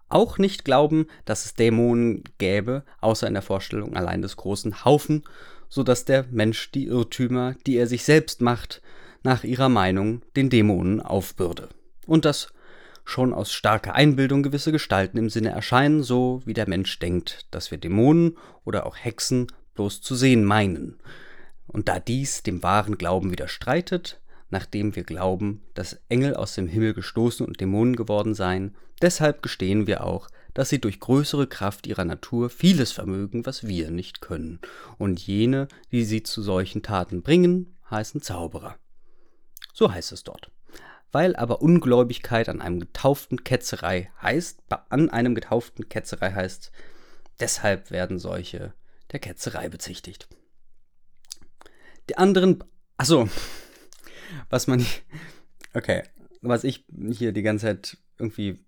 Auch 0.08 0.38
nicht 0.38 0.66
glauben, 0.66 1.08
dass 1.26 1.46
es 1.46 1.56
Dämonen 1.56 2.24
gäbe, 2.38 2.84
außer 3.02 3.28
in 3.28 3.34
der 3.34 3.42
Vorstellung 3.42 3.96
allein 3.96 4.22
des 4.22 4.38
großen 4.38 4.86
Haufen, 4.86 5.24
so 5.76 5.84
dass 5.84 6.06
der 6.06 6.26
Mensch 6.32 6.72
die 6.72 6.86
Irrtümer, 6.86 7.54
die 7.68 7.76
er 7.76 7.86
sich 7.86 8.06
selbst 8.06 8.40
macht, 8.40 8.82
nach 9.24 9.44
ihrer 9.44 9.68
Meinung 9.68 10.22
den 10.38 10.50
Dämonen 10.50 11.02
aufbürde. 11.02 11.68
Und 12.08 12.24
dass 12.24 12.48
schon 13.04 13.34
aus 13.34 13.52
starker 13.52 13.94
Einbildung 13.94 14.42
gewisse 14.42 14.72
Gestalten 14.72 15.18
im 15.18 15.30
Sinne 15.30 15.50
erscheinen, 15.50 16.02
so 16.02 16.42
wie 16.46 16.54
der 16.54 16.70
Mensch 16.70 16.98
denkt, 17.00 17.46
dass 17.52 17.72
wir 17.72 17.78
Dämonen 17.78 18.38
oder 18.64 18.86
auch 18.86 18.96
Hexen 18.96 19.48
bloß 19.74 20.00
zu 20.00 20.16
sehen 20.16 20.46
meinen. 20.46 20.98
Und 21.68 21.90
da 21.90 22.00
dies 22.00 22.42
dem 22.42 22.64
wahren 22.64 22.98
Glauben 22.98 23.30
widerstreitet, 23.30 24.22
nachdem 24.50 24.96
wir 24.96 25.04
glauben, 25.04 25.62
dass 25.74 26.00
Engel 26.08 26.36
aus 26.36 26.56
dem 26.56 26.70
Himmel 26.70 26.94
gestoßen 26.94 27.46
und 27.46 27.60
Dämonen 27.60 27.98
geworden 27.98 28.34
seien, 28.34 28.76
deshalb 29.02 29.42
gestehen 29.42 29.88
wir 29.88 30.06
auch, 30.06 30.30
dass 30.56 30.70
sie 30.70 30.80
durch 30.80 31.00
größere 31.00 31.46
Kraft 31.46 31.86
ihrer 31.86 32.06
Natur 32.06 32.50
vieles 32.50 32.92
vermögen, 32.92 33.46
was 33.46 33.68
wir 33.68 33.92
nicht 33.92 34.22
können. 34.22 34.60
Und 34.98 35.20
jene, 35.20 35.68
die 35.92 36.04
sie 36.04 36.24
zu 36.24 36.42
solchen 36.42 36.82
Taten 36.82 37.22
bringen, 37.22 37.78
heißen 37.92 38.22
Zauberer. 38.22 38.78
So 39.74 39.92
heißt 39.92 40.14
es 40.14 40.24
dort. 40.24 40.50
Weil 41.12 41.36
aber 41.36 41.62
Ungläubigkeit 41.62 42.50
an 42.50 42.62
einem 42.62 42.80
getauften 42.80 43.44
Ketzerei 43.44 44.10
heißt, 44.22 44.64
an 44.90 45.10
einem 45.10 45.36
getauften 45.36 45.90
Ketzerei 45.90 46.32
heißt, 46.32 46.72
deshalb 47.40 47.92
werden 47.92 48.18
solche 48.18 48.74
der 49.12 49.20
Ketzerei 49.20 49.68
bezichtigt. 49.68 50.30
Die 52.10 52.18
anderen, 52.18 52.64
achso, 52.96 53.28
was 54.50 54.68
man, 54.68 54.86
okay, 55.74 56.04
was 56.42 56.64
ich 56.64 56.86
hier 57.12 57.34
die 57.34 57.44
ganze 57.44 57.66
Zeit 57.66 57.98
irgendwie 58.18 58.65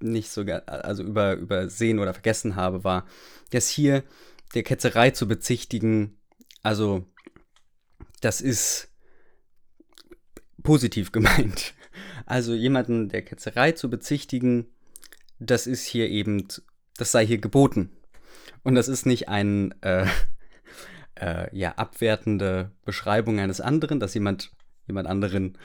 nicht 0.00 0.30
so, 0.30 0.42
also 0.42 1.02
über, 1.02 1.34
übersehen 1.34 1.98
oder 1.98 2.14
vergessen 2.14 2.56
habe, 2.56 2.84
war, 2.84 3.06
dass 3.50 3.68
hier 3.68 4.04
der 4.54 4.62
Ketzerei 4.62 5.10
zu 5.10 5.28
bezichtigen, 5.28 6.18
also 6.62 7.04
das 8.20 8.40
ist 8.40 8.90
positiv 10.62 11.12
gemeint. 11.12 11.74
Also 12.26 12.54
jemanden 12.54 13.08
der 13.08 13.22
Ketzerei 13.22 13.72
zu 13.72 13.90
bezichtigen, 13.90 14.66
das 15.38 15.66
ist 15.66 15.86
hier 15.86 16.08
eben, 16.08 16.46
das 16.96 17.12
sei 17.12 17.26
hier 17.26 17.38
geboten. 17.38 17.90
Und 18.62 18.74
das 18.74 18.88
ist 18.88 19.06
nicht 19.06 19.28
ein 19.28 19.74
äh, 19.82 20.06
äh, 21.14 21.56
ja, 21.56 21.72
abwertende 21.72 22.72
Beschreibung 22.84 23.40
eines 23.40 23.60
anderen, 23.60 24.00
dass 24.00 24.14
jemand 24.14 24.50
jemand 24.88 25.06
anderen 25.06 25.56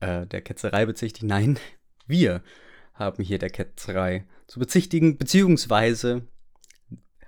äh, 0.00 0.26
der 0.26 0.42
Ketzerei 0.42 0.86
bezichtigt. 0.86 1.24
Nein, 1.24 1.58
wir 2.06 2.42
haben 2.96 3.22
hier 3.22 3.38
der 3.38 3.50
Ketzerei 3.50 4.26
zu 4.46 4.58
bezichtigen, 4.58 5.18
beziehungsweise 5.18 6.26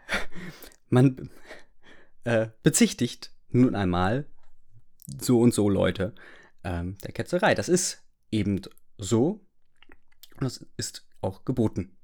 man 0.89 1.31
äh, 2.25 2.49
bezichtigt 2.63 3.33
nun 3.51 3.75
einmal 3.75 4.27
so 5.21 5.41
und 5.41 5.55
so 5.55 5.69
Leute 5.69 6.15
ähm, 6.65 6.99
der 7.05 7.13
Ketzerei. 7.13 7.55
Das 7.55 7.69
ist 7.69 8.05
eben 8.31 8.61
so 8.97 9.47
und 10.37 10.45
das 10.45 10.67
ist 10.77 11.07
auch 11.21 11.45
geboten. 11.45 11.98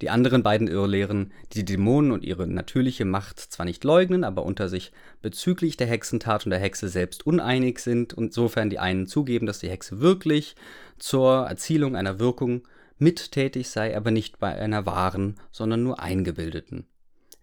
Die 0.00 0.10
anderen 0.10 0.42
beiden 0.42 0.68
Irrlehren, 0.68 1.32
die 1.52 1.64
die 1.64 1.76
Dämonen 1.76 2.10
und 2.12 2.24
ihre 2.24 2.46
natürliche 2.46 3.04
Macht 3.04 3.38
zwar 3.38 3.66
nicht 3.66 3.84
leugnen, 3.84 4.24
aber 4.24 4.44
unter 4.44 4.68
sich 4.68 4.92
bezüglich 5.22 5.76
der 5.76 5.86
Hexentat 5.86 6.44
und 6.44 6.50
der 6.50 6.58
Hexe 6.58 6.88
selbst 6.88 7.26
uneinig 7.26 7.78
sind, 7.78 8.12
insofern 8.12 8.70
die 8.70 8.78
einen 8.78 9.06
zugeben, 9.06 9.46
dass 9.46 9.60
die 9.60 9.70
Hexe 9.70 10.00
wirklich 10.00 10.56
zur 10.98 11.46
Erzielung 11.46 11.96
einer 11.96 12.18
Wirkung 12.18 12.62
mittätig 12.98 13.68
sei, 13.68 13.96
aber 13.96 14.10
nicht 14.10 14.38
bei 14.38 14.54
einer 14.54 14.86
wahren, 14.86 15.36
sondern 15.50 15.82
nur 15.82 16.00
eingebildeten, 16.00 16.86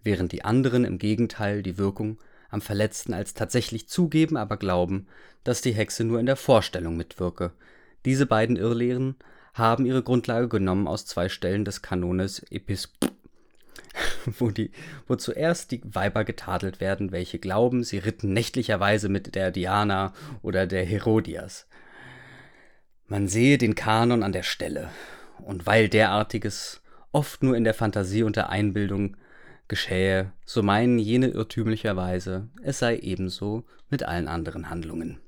während 0.03 0.31
die 0.31 0.43
anderen 0.43 0.85
im 0.85 0.97
Gegenteil 0.97 1.63
die 1.63 1.77
Wirkung 1.77 2.19
am 2.49 2.61
Verletzten 2.61 3.13
als 3.13 3.33
tatsächlich 3.33 3.87
zugeben, 3.87 4.37
aber 4.37 4.57
glauben, 4.57 5.07
dass 5.43 5.61
die 5.61 5.73
Hexe 5.73 6.03
nur 6.03 6.19
in 6.19 6.25
der 6.25 6.35
Vorstellung 6.35 6.97
mitwirke. 6.97 7.51
Diese 8.05 8.25
beiden 8.25 8.55
Irrlehren 8.55 9.15
haben 9.59 9.85
ihre 9.85 10.01
Grundlage 10.01 10.49
genommen 10.49 10.87
aus 10.87 11.05
zwei 11.05 11.29
Stellen 11.29 11.65
des 11.65 11.81
Kanones 11.81 12.39
Episp 12.49 12.93
wo, 14.39 14.49
die, 14.49 14.71
wo 15.07 15.15
zuerst 15.15 15.71
die 15.71 15.81
Weiber 15.83 16.23
getadelt 16.23 16.79
werden, 16.79 17.11
welche 17.11 17.39
glauben, 17.39 17.83
sie 17.83 17.97
ritten 17.97 18.33
nächtlicherweise 18.33 19.09
mit 19.09 19.35
der 19.35 19.51
Diana 19.51 20.13
oder 20.41 20.67
der 20.67 20.85
Herodias. 20.85 21.67
Man 23.07 23.27
sehe 23.27 23.57
den 23.57 23.75
Kanon 23.75 24.23
an 24.23 24.31
der 24.31 24.43
Stelle, 24.43 24.89
und 25.39 25.65
weil 25.65 25.89
derartiges 25.89 26.81
oft 27.11 27.43
nur 27.43 27.55
in 27.55 27.63
der 27.63 27.73
Fantasie 27.73 28.23
und 28.23 28.35
der 28.35 28.49
Einbildung 28.49 29.17
geschähe, 29.67 30.31
so 30.45 30.61
meinen 30.63 30.99
jene 30.99 31.27
irrtümlicherweise, 31.29 32.49
es 32.61 32.79
sei 32.79 32.97
ebenso 32.97 33.65
mit 33.89 34.03
allen 34.03 34.27
anderen 34.27 34.69
Handlungen. 34.69 35.19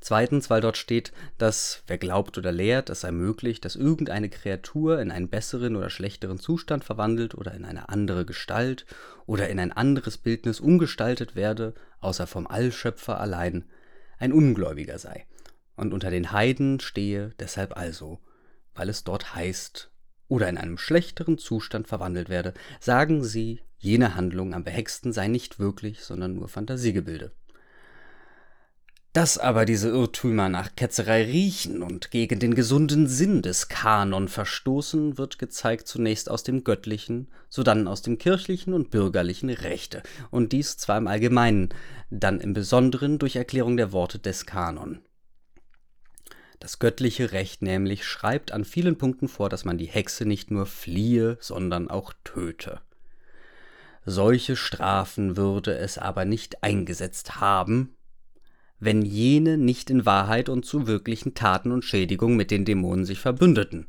Zweitens, 0.00 0.48
weil 0.48 0.62
dort 0.62 0.78
steht, 0.78 1.12
dass 1.36 1.82
wer 1.86 1.98
glaubt 1.98 2.38
oder 2.38 2.52
lehrt, 2.52 2.88
es 2.88 3.02
sei 3.02 3.12
möglich, 3.12 3.60
dass 3.60 3.76
irgendeine 3.76 4.30
Kreatur 4.30 5.00
in 5.00 5.10
einen 5.10 5.28
besseren 5.28 5.76
oder 5.76 5.90
schlechteren 5.90 6.38
Zustand 6.38 6.84
verwandelt 6.84 7.34
oder 7.34 7.52
in 7.52 7.66
eine 7.66 7.90
andere 7.90 8.24
Gestalt 8.24 8.86
oder 9.26 9.50
in 9.50 9.60
ein 9.60 9.72
anderes 9.72 10.16
Bildnis 10.16 10.58
umgestaltet 10.58 11.36
werde, 11.36 11.74
außer 12.00 12.26
vom 12.26 12.46
Allschöpfer 12.46 13.20
allein, 13.20 13.64
ein 14.18 14.32
Ungläubiger 14.32 14.98
sei 14.98 15.26
und 15.80 15.94
unter 15.94 16.10
den 16.10 16.30
Heiden 16.30 16.78
stehe 16.78 17.32
deshalb 17.38 17.76
also, 17.76 18.20
weil 18.74 18.90
es 18.90 19.02
dort 19.02 19.34
heißt, 19.34 19.90
oder 20.28 20.48
in 20.48 20.58
einem 20.58 20.76
schlechteren 20.76 21.38
Zustand 21.38 21.88
verwandelt 21.88 22.28
werde, 22.28 22.52
sagen 22.80 23.24
sie, 23.24 23.62
jene 23.78 24.14
Handlung 24.14 24.52
am 24.52 24.62
behexten 24.62 25.12
sei 25.12 25.28
nicht 25.28 25.58
wirklich, 25.58 26.04
sondern 26.04 26.34
nur 26.34 26.48
Fantasiegebilde. 26.48 27.32
Dass 29.12 29.38
aber 29.38 29.64
diese 29.64 29.88
Irrtümer 29.88 30.48
nach 30.48 30.76
Ketzerei 30.76 31.24
riechen 31.24 31.82
und 31.82 32.12
gegen 32.12 32.38
den 32.38 32.54
gesunden 32.54 33.08
Sinn 33.08 33.42
des 33.42 33.66
Kanon 33.68 34.28
verstoßen, 34.28 35.18
wird 35.18 35.40
gezeigt 35.40 35.88
zunächst 35.88 36.30
aus 36.30 36.44
dem 36.44 36.62
göttlichen, 36.62 37.28
sodann 37.48 37.88
aus 37.88 38.02
dem 38.02 38.18
kirchlichen 38.18 38.72
und 38.72 38.90
bürgerlichen 38.90 39.50
Rechte, 39.50 40.04
und 40.30 40.52
dies 40.52 40.76
zwar 40.76 40.96
im 40.96 41.08
Allgemeinen, 41.08 41.70
dann 42.10 42.38
im 42.38 42.52
Besonderen 42.52 43.18
durch 43.18 43.34
Erklärung 43.34 43.76
der 43.76 43.90
Worte 43.90 44.20
des 44.20 44.46
Kanon. 44.46 45.00
Das 46.60 46.78
göttliche 46.78 47.32
Recht 47.32 47.62
nämlich 47.62 48.04
schreibt 48.04 48.52
an 48.52 48.64
vielen 48.64 48.96
Punkten 48.96 49.26
vor, 49.26 49.48
dass 49.48 49.64
man 49.64 49.76
die 49.76 49.86
Hexe 49.86 50.24
nicht 50.24 50.52
nur 50.52 50.66
fliehe, 50.66 51.36
sondern 51.40 51.90
auch 51.90 52.12
töte. 52.22 52.80
Solche 54.04 54.54
Strafen 54.54 55.36
würde 55.36 55.76
es 55.76 55.98
aber 55.98 56.24
nicht 56.24 56.62
eingesetzt 56.62 57.40
haben, 57.40 57.96
wenn 58.80 59.02
jene 59.02 59.58
nicht 59.58 59.90
in 59.90 60.06
Wahrheit 60.06 60.48
und 60.48 60.64
zu 60.64 60.86
wirklichen 60.86 61.34
Taten 61.34 61.70
und 61.70 61.84
Schädigungen 61.84 62.36
mit 62.36 62.50
den 62.50 62.64
Dämonen 62.64 63.04
sich 63.04 63.20
verbündeten. 63.20 63.86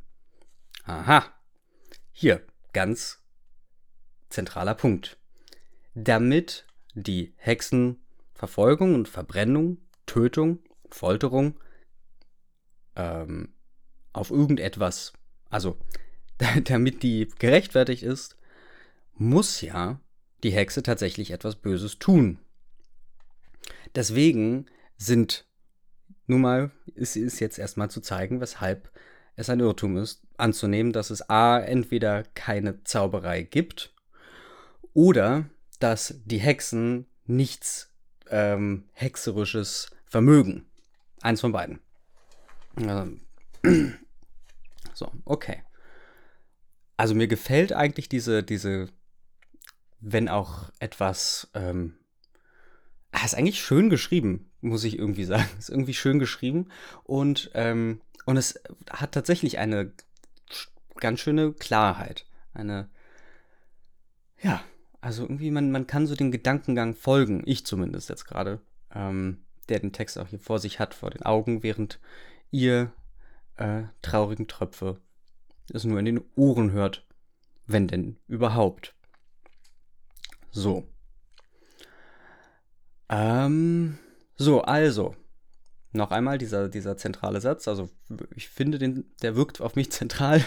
Aha. 0.83 1.23
Hier, 2.11 2.45
ganz 2.73 3.23
zentraler 4.29 4.75
Punkt. 4.75 5.17
Damit 5.95 6.65
die 6.93 7.33
Hexenverfolgung 7.37 8.93
und 8.93 9.07
Verbrennung, 9.07 9.77
Tötung, 10.05 10.59
Folterung 10.89 11.57
ähm, 12.97 13.53
auf 14.11 14.29
irgendetwas, 14.29 15.13
also 15.49 15.77
damit 16.65 17.01
die 17.01 17.29
gerechtfertigt 17.39 18.03
ist, 18.03 18.35
muss 19.13 19.61
ja 19.61 20.01
die 20.43 20.51
Hexe 20.51 20.83
tatsächlich 20.83 21.31
etwas 21.31 21.55
Böses 21.55 21.97
tun. 21.97 22.39
Deswegen 23.95 24.65
sind 25.01 25.45
nun 26.27 26.41
mal, 26.41 26.71
ist, 26.93 27.15
ist 27.15 27.39
jetzt 27.39 27.57
erstmal 27.57 27.89
zu 27.89 28.01
zeigen, 28.01 28.39
weshalb 28.39 28.91
es 29.35 29.49
ein 29.49 29.59
Irrtum 29.59 29.97
ist, 29.97 30.21
anzunehmen, 30.37 30.93
dass 30.93 31.09
es 31.09 31.29
A, 31.29 31.59
entweder 31.59 32.23
keine 32.35 32.83
Zauberei 32.83 33.41
gibt 33.41 33.93
oder 34.93 35.49
dass 35.79 36.21
die 36.25 36.37
Hexen 36.37 37.07
nichts 37.25 37.91
ähm, 38.29 38.85
Hexerisches 38.93 39.89
vermögen. 40.05 40.67
Eins 41.21 41.41
von 41.41 41.51
beiden. 41.51 41.79
Ähm, 42.77 43.21
so, 44.93 45.11
okay. 45.25 45.63
Also 46.97 47.15
mir 47.15 47.27
gefällt 47.27 47.73
eigentlich 47.73 48.09
diese, 48.09 48.43
diese, 48.43 48.89
wenn 49.99 50.29
auch 50.29 50.71
etwas 50.79 51.49
ähm, 51.55 51.95
ist 53.23 53.35
eigentlich 53.35 53.61
schön 53.61 53.89
geschrieben, 53.89 54.49
muss 54.61 54.83
ich 54.83 54.97
irgendwie 54.97 55.25
sagen. 55.25 55.47
Ist 55.59 55.69
irgendwie 55.69 55.93
schön 55.93 56.19
geschrieben 56.19 56.69
und, 57.03 57.51
ähm, 57.53 58.01
und 58.25 58.37
es 58.37 58.61
hat 58.89 59.11
tatsächlich 59.11 59.57
eine 59.57 59.91
ganz 60.95 61.19
schöne 61.19 61.53
Klarheit. 61.53 62.25
Eine, 62.53 62.89
ja, 64.41 64.63
also 65.01 65.23
irgendwie, 65.23 65.51
man, 65.51 65.71
man 65.71 65.87
kann 65.87 66.07
so 66.07 66.15
den 66.15 66.31
Gedankengang 66.31 66.95
folgen, 66.95 67.43
ich 67.45 67.65
zumindest 67.65 68.09
jetzt 68.09 68.25
gerade, 68.25 68.61
ähm, 68.93 69.43
der 69.69 69.79
den 69.79 69.93
Text 69.93 70.17
auch 70.17 70.27
hier 70.27 70.39
vor 70.39 70.59
sich 70.59 70.79
hat, 70.79 70.93
vor 70.93 71.09
den 71.09 71.23
Augen, 71.23 71.63
während 71.63 71.99
ihr 72.51 72.91
äh, 73.57 73.83
traurigen 74.01 74.47
Tröpfe 74.47 74.99
es 75.73 75.83
nur 75.83 75.99
in 75.99 76.05
den 76.05 76.21
Ohren 76.35 76.71
hört, 76.71 77.05
wenn 77.65 77.87
denn 77.87 78.17
überhaupt. 78.27 78.93
So. 80.51 80.87
Ähm, 83.11 83.97
so, 84.37 84.61
also. 84.61 85.15
Noch 85.93 86.11
einmal 86.11 86.37
dieser, 86.37 86.69
dieser 86.69 86.95
zentrale 86.95 87.41
Satz. 87.41 87.67
Also 87.67 87.89
ich 88.33 88.47
finde, 88.47 88.79
den, 88.79 89.11
der 89.21 89.35
wirkt 89.35 89.59
auf 89.59 89.75
mich 89.75 89.91
zentral. 89.91 90.41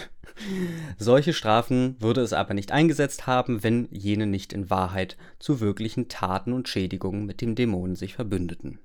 Solche 0.97 1.33
Strafen 1.33 1.95
würde 2.01 2.21
es 2.21 2.33
aber 2.33 2.55
nicht 2.55 2.71
eingesetzt 2.71 3.27
haben, 3.27 3.63
wenn 3.63 3.87
jene 3.91 4.25
nicht 4.25 4.53
in 4.53 4.71
Wahrheit 4.71 5.17
zu 5.37 5.59
wirklichen 5.59 6.09
Taten 6.09 6.51
und 6.51 6.67
Schädigungen 6.67 7.27
mit 7.27 7.41
dem 7.41 7.53
Dämonen 7.53 7.95
sich 7.95 8.15
verbündeten. 8.15 8.79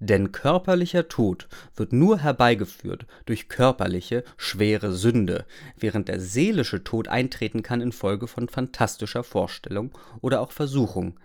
Denn 0.00 0.32
körperlicher 0.32 1.06
Tod 1.06 1.46
wird 1.76 1.92
nur 1.92 2.18
herbeigeführt 2.18 3.06
durch 3.24 3.48
körperliche, 3.48 4.24
schwere 4.36 4.92
Sünde, 4.92 5.46
während 5.78 6.08
der 6.08 6.18
seelische 6.18 6.82
Tod 6.82 7.06
eintreten 7.06 7.62
kann 7.62 7.80
infolge 7.80 8.26
von 8.26 8.48
fantastischer 8.48 9.22
Vorstellung 9.22 9.96
oder 10.20 10.40
auch 10.40 10.50
Versuchung, 10.50 11.20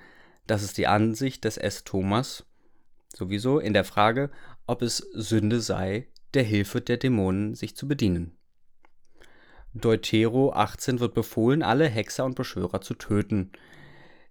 das 0.48 0.64
ist 0.64 0.78
die 0.78 0.88
Ansicht 0.88 1.44
des 1.44 1.58
S. 1.58 1.84
Thomas 1.84 2.46
sowieso 3.16 3.60
in 3.60 3.74
der 3.74 3.84
Frage, 3.84 4.30
ob 4.66 4.82
es 4.82 4.98
Sünde 5.14 5.60
sei, 5.60 6.08
der 6.34 6.44
Hilfe 6.44 6.82
der 6.82 6.98
Dämonen 6.98 7.56
sich 7.56 7.76
zu 7.76 7.88
bedienen. 7.88 8.38
Deutero 9.74 10.54
18 10.54 11.00
wird 11.00 11.14
befohlen, 11.14 11.64
alle 11.64 11.88
Hexer 11.88 12.26
und 12.26 12.36
Beschwörer 12.36 12.82
zu 12.82 12.94
töten. 12.96 13.52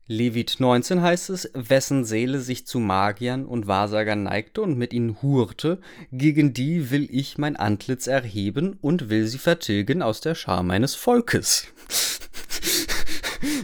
Levit 0.09 0.57
19 0.61 1.03
heißt 1.03 1.31
es, 1.31 1.51
wessen 1.53 2.05
Seele 2.05 2.41
sich 2.41 2.67
zu 2.67 2.79
Magiern 2.79 3.45
und 3.45 3.67
Wahrsagern 3.67 4.23
neigte 4.23 4.63
und 4.63 4.79
mit 4.79 4.93
ihnen 4.93 5.21
hurte, 5.21 5.81
gegen 6.13 6.53
die 6.53 6.91
will 6.91 7.09
ich 7.11 7.39
mein 7.39 7.57
Antlitz 7.57 8.07
erheben 8.07 8.79
und 8.81 9.09
will 9.09 9.27
sie 9.27 9.39
vertilgen 9.39 10.03
aus 10.03 10.21
der 10.21 10.37
Schar 10.37 10.63
meines 10.63 10.95
Volkes. 10.95 11.67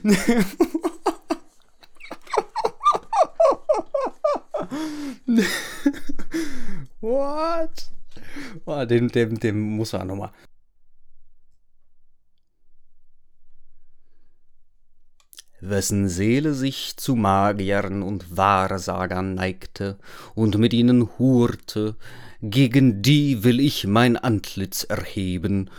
What? 7.01 7.91
Oh, 8.65 8.85
dem, 8.85 9.09
dem, 9.09 9.39
dem 9.39 9.61
muss 9.77 9.93
man 9.93 10.07
nochmal. 10.07 10.33
wessen 15.63 16.09
Seele 16.09 16.55
sich 16.55 16.97
zu 16.97 17.15
Magiern 17.15 18.03
und 18.03 18.37
Wahrsagern 18.37 19.35
neigte 19.35 19.97
und 20.35 20.59
mit 20.59 20.75
ihnen 20.75 21.09
hurte, 21.19 21.97
gegen 22.43 23.01
die 23.01 23.45
will 23.45 23.61
ich 23.61 23.87
mein 23.87 24.17
Antlitz 24.17 24.83
erheben 24.83 25.71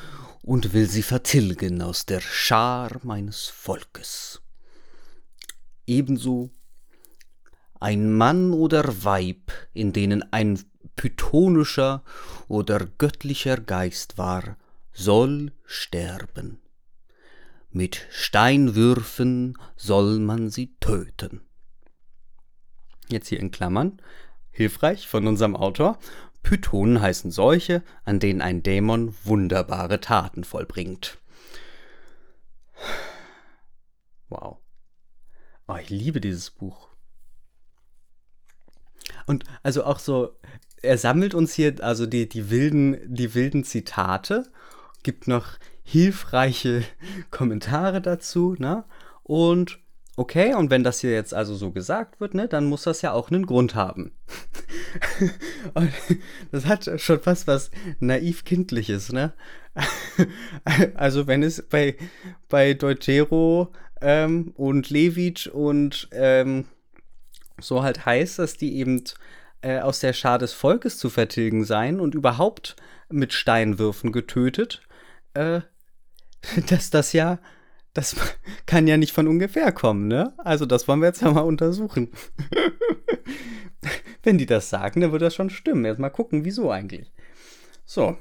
und 0.41 0.73
will 0.73 0.89
sie 0.89 1.03
vertilgen 1.03 1.81
aus 1.81 2.05
der 2.05 2.21
Schar 2.21 3.01
meines 3.03 3.47
Volkes. 3.47 4.41
Ebenso 5.85 6.49
ein 7.83 8.13
Mann 8.13 8.53
oder 8.53 9.03
Weib, 9.03 9.51
in 9.73 9.91
denen 9.91 10.23
ein 10.31 10.57
pythonischer 10.95 12.01
oder 12.47 12.79
göttlicher 12.97 13.57
Geist 13.57 14.17
war, 14.17 14.55
soll 14.93 15.51
sterben. 15.65 16.61
Mit 17.71 18.07
Steinwürfen 18.09 19.57
soll 19.75 20.19
man 20.19 20.49
sie 20.49 20.73
töten. 20.79 21.41
Jetzt 23.09 23.27
hier 23.27 23.41
in 23.41 23.51
Klammern, 23.51 24.01
hilfreich 24.51 25.09
von 25.09 25.27
unserem 25.27 25.57
Autor. 25.57 25.99
Pythonen 26.41 27.01
heißen 27.01 27.31
solche, 27.31 27.83
an 28.05 28.19
denen 28.19 28.41
ein 28.41 28.63
Dämon 28.63 29.13
wunderbare 29.25 29.99
Taten 29.99 30.45
vollbringt. 30.45 31.17
Wow. 34.29 34.59
Oh, 35.67 35.75
ich 35.75 35.89
liebe 35.89 36.21
dieses 36.21 36.49
Buch. 36.49 36.92
Und 39.25 39.43
also 39.63 39.83
auch 39.83 39.99
so, 39.99 40.35
er 40.81 40.97
sammelt 40.97 41.33
uns 41.33 41.53
hier 41.53 41.75
also 41.81 42.05
die, 42.05 42.27
die, 42.27 42.49
wilden, 42.49 42.97
die 43.05 43.33
wilden 43.33 43.63
Zitate, 43.63 44.45
gibt 45.03 45.27
noch 45.27 45.57
hilfreiche 45.83 46.83
Kommentare 47.31 48.01
dazu, 48.01 48.55
ne? 48.57 48.85
Und 49.23 49.79
okay, 50.15 50.53
und 50.53 50.69
wenn 50.69 50.83
das 50.83 50.99
hier 50.99 51.11
jetzt 51.11 51.33
also 51.33 51.55
so 51.55 51.71
gesagt 51.71 52.19
wird, 52.19 52.33
ne, 52.33 52.47
dann 52.47 52.65
muss 52.65 52.83
das 52.83 53.01
ja 53.01 53.13
auch 53.13 53.31
einen 53.31 53.45
Grund 53.45 53.75
haben. 53.75 54.11
und 55.73 55.91
das 56.51 56.65
hat 56.65 56.89
schon 56.99 57.21
fast 57.21 57.47
was 57.47 57.71
naiv-kindliches, 57.99 59.11
ne? 59.11 59.33
also 60.95 61.27
wenn 61.27 61.41
es 61.41 61.63
bei, 61.63 61.97
bei 62.49 62.73
Deutero 62.73 63.71
ähm, 64.01 64.53
und 64.55 64.89
Levitsch 64.89 65.47
und 65.47 66.09
ähm, 66.11 66.65
so 67.63 67.83
halt 67.83 68.05
heißt, 68.05 68.39
dass 68.39 68.57
die 68.57 68.77
eben 68.77 69.03
äh, 69.61 69.79
aus 69.79 69.99
der 69.99 70.13
Schar 70.13 70.39
des 70.39 70.53
Volkes 70.53 70.97
zu 70.97 71.09
vertilgen 71.09 71.65
seien 71.65 71.99
und 71.99 72.15
überhaupt 72.15 72.75
mit 73.09 73.33
Steinwürfen 73.33 74.11
getötet, 74.11 74.81
äh, 75.33 75.61
dass 76.69 76.89
das 76.89 77.13
ja, 77.13 77.39
das 77.93 78.15
kann 78.65 78.87
ja 78.87 78.97
nicht 78.97 79.13
von 79.13 79.27
ungefähr 79.27 79.71
kommen, 79.71 80.07
ne? 80.07 80.33
Also 80.37 80.65
das 80.65 80.87
wollen 80.87 80.99
wir 80.99 81.07
jetzt 81.07 81.21
ja 81.21 81.31
mal 81.31 81.41
untersuchen. 81.41 82.11
Wenn 84.23 84.37
die 84.37 84.45
das 84.45 84.69
sagen, 84.69 85.01
dann 85.01 85.11
wird 85.11 85.21
das 85.21 85.35
schon 85.35 85.49
stimmen. 85.49 85.83
Jetzt 85.83 85.99
mal 85.99 86.09
gucken, 86.09 86.45
wieso 86.45 86.71
eigentlich. 86.71 87.11
So. 87.85 88.17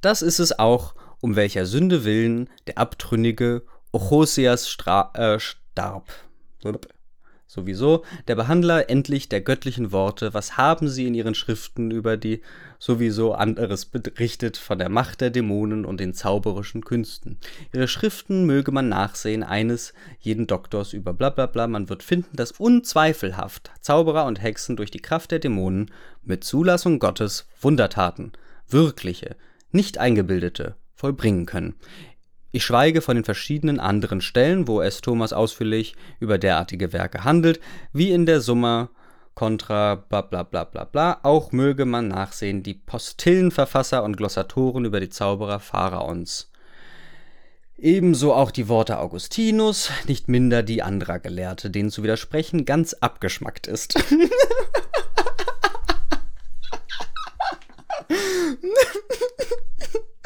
Das 0.00 0.22
ist 0.22 0.40
es 0.40 0.58
auch, 0.58 0.96
um 1.20 1.36
welcher 1.36 1.66
Sünde 1.66 2.04
willen 2.04 2.50
der 2.66 2.78
abtrünnige 2.78 3.62
Ochosias 3.92 4.76
äh, 5.14 5.38
starb 5.38 6.12
sowieso, 7.48 8.04
der 8.28 8.36
Behandler 8.36 8.90
endlich 8.90 9.28
der 9.28 9.40
göttlichen 9.40 9.90
Worte, 9.90 10.34
was 10.34 10.58
haben 10.58 10.88
sie 10.88 11.06
in 11.06 11.14
ihren 11.14 11.34
Schriften 11.34 11.90
über 11.90 12.18
die 12.18 12.42
sowieso 12.78 13.32
anderes 13.32 13.86
berichtet 13.86 14.58
von 14.58 14.78
der 14.78 14.90
Macht 14.90 15.22
der 15.22 15.30
Dämonen 15.30 15.84
und 15.84 15.98
den 15.98 16.12
zauberischen 16.12 16.84
Künsten. 16.84 17.38
Ihre 17.72 17.88
Schriften 17.88 18.44
möge 18.44 18.70
man 18.70 18.90
nachsehen, 18.90 19.42
eines 19.42 19.94
jeden 20.20 20.46
Doktors 20.46 20.92
über 20.92 21.14
bla 21.14 21.30
bla 21.30 21.46
bla, 21.46 21.66
man 21.66 21.88
wird 21.88 22.02
finden, 22.02 22.36
dass 22.36 22.52
unzweifelhaft 22.52 23.72
Zauberer 23.80 24.26
und 24.26 24.42
Hexen 24.42 24.76
durch 24.76 24.90
die 24.90 25.00
Kraft 25.00 25.30
der 25.30 25.38
Dämonen 25.38 25.90
mit 26.22 26.44
Zulassung 26.44 26.98
Gottes 26.98 27.48
Wundertaten, 27.60 28.32
wirkliche, 28.68 29.36
nicht 29.72 29.96
eingebildete, 29.96 30.76
vollbringen 30.94 31.46
können. 31.46 31.76
Ich 32.50 32.64
schweige 32.64 33.02
von 33.02 33.16
den 33.16 33.24
verschiedenen 33.24 33.78
anderen 33.78 34.22
Stellen, 34.22 34.68
wo 34.68 34.80
es 34.80 35.02
Thomas 35.02 35.34
ausführlich 35.34 35.94
über 36.18 36.38
derartige 36.38 36.94
Werke 36.94 37.24
handelt, 37.24 37.60
wie 37.92 38.10
in 38.10 38.24
der 38.24 38.40
Summa 38.40 38.88
contra 39.34 39.96
bla 39.96 40.22
bla 40.22 40.44
bla 40.44 40.64
bla 40.64 40.84
bla. 40.84 41.20
Auch 41.22 41.52
möge 41.52 41.84
man 41.84 42.08
nachsehen 42.08 42.62
die 42.62 42.74
Postillenverfasser 42.74 44.02
und 44.02 44.16
Glossatoren 44.16 44.86
über 44.86 44.98
die 44.98 45.10
Zauberer 45.10 45.60
Pharaons. 45.60 46.50
Ebenso 47.76 48.32
auch 48.32 48.50
die 48.50 48.68
Worte 48.68 48.98
Augustinus, 48.98 49.90
nicht 50.08 50.28
minder 50.28 50.62
die 50.62 50.82
anderer 50.82 51.20
Gelehrte, 51.20 51.70
denen 51.70 51.90
zu 51.90 52.02
widersprechen 52.02 52.64
ganz 52.64 52.94
abgeschmackt 52.94 53.66
ist. 53.66 53.94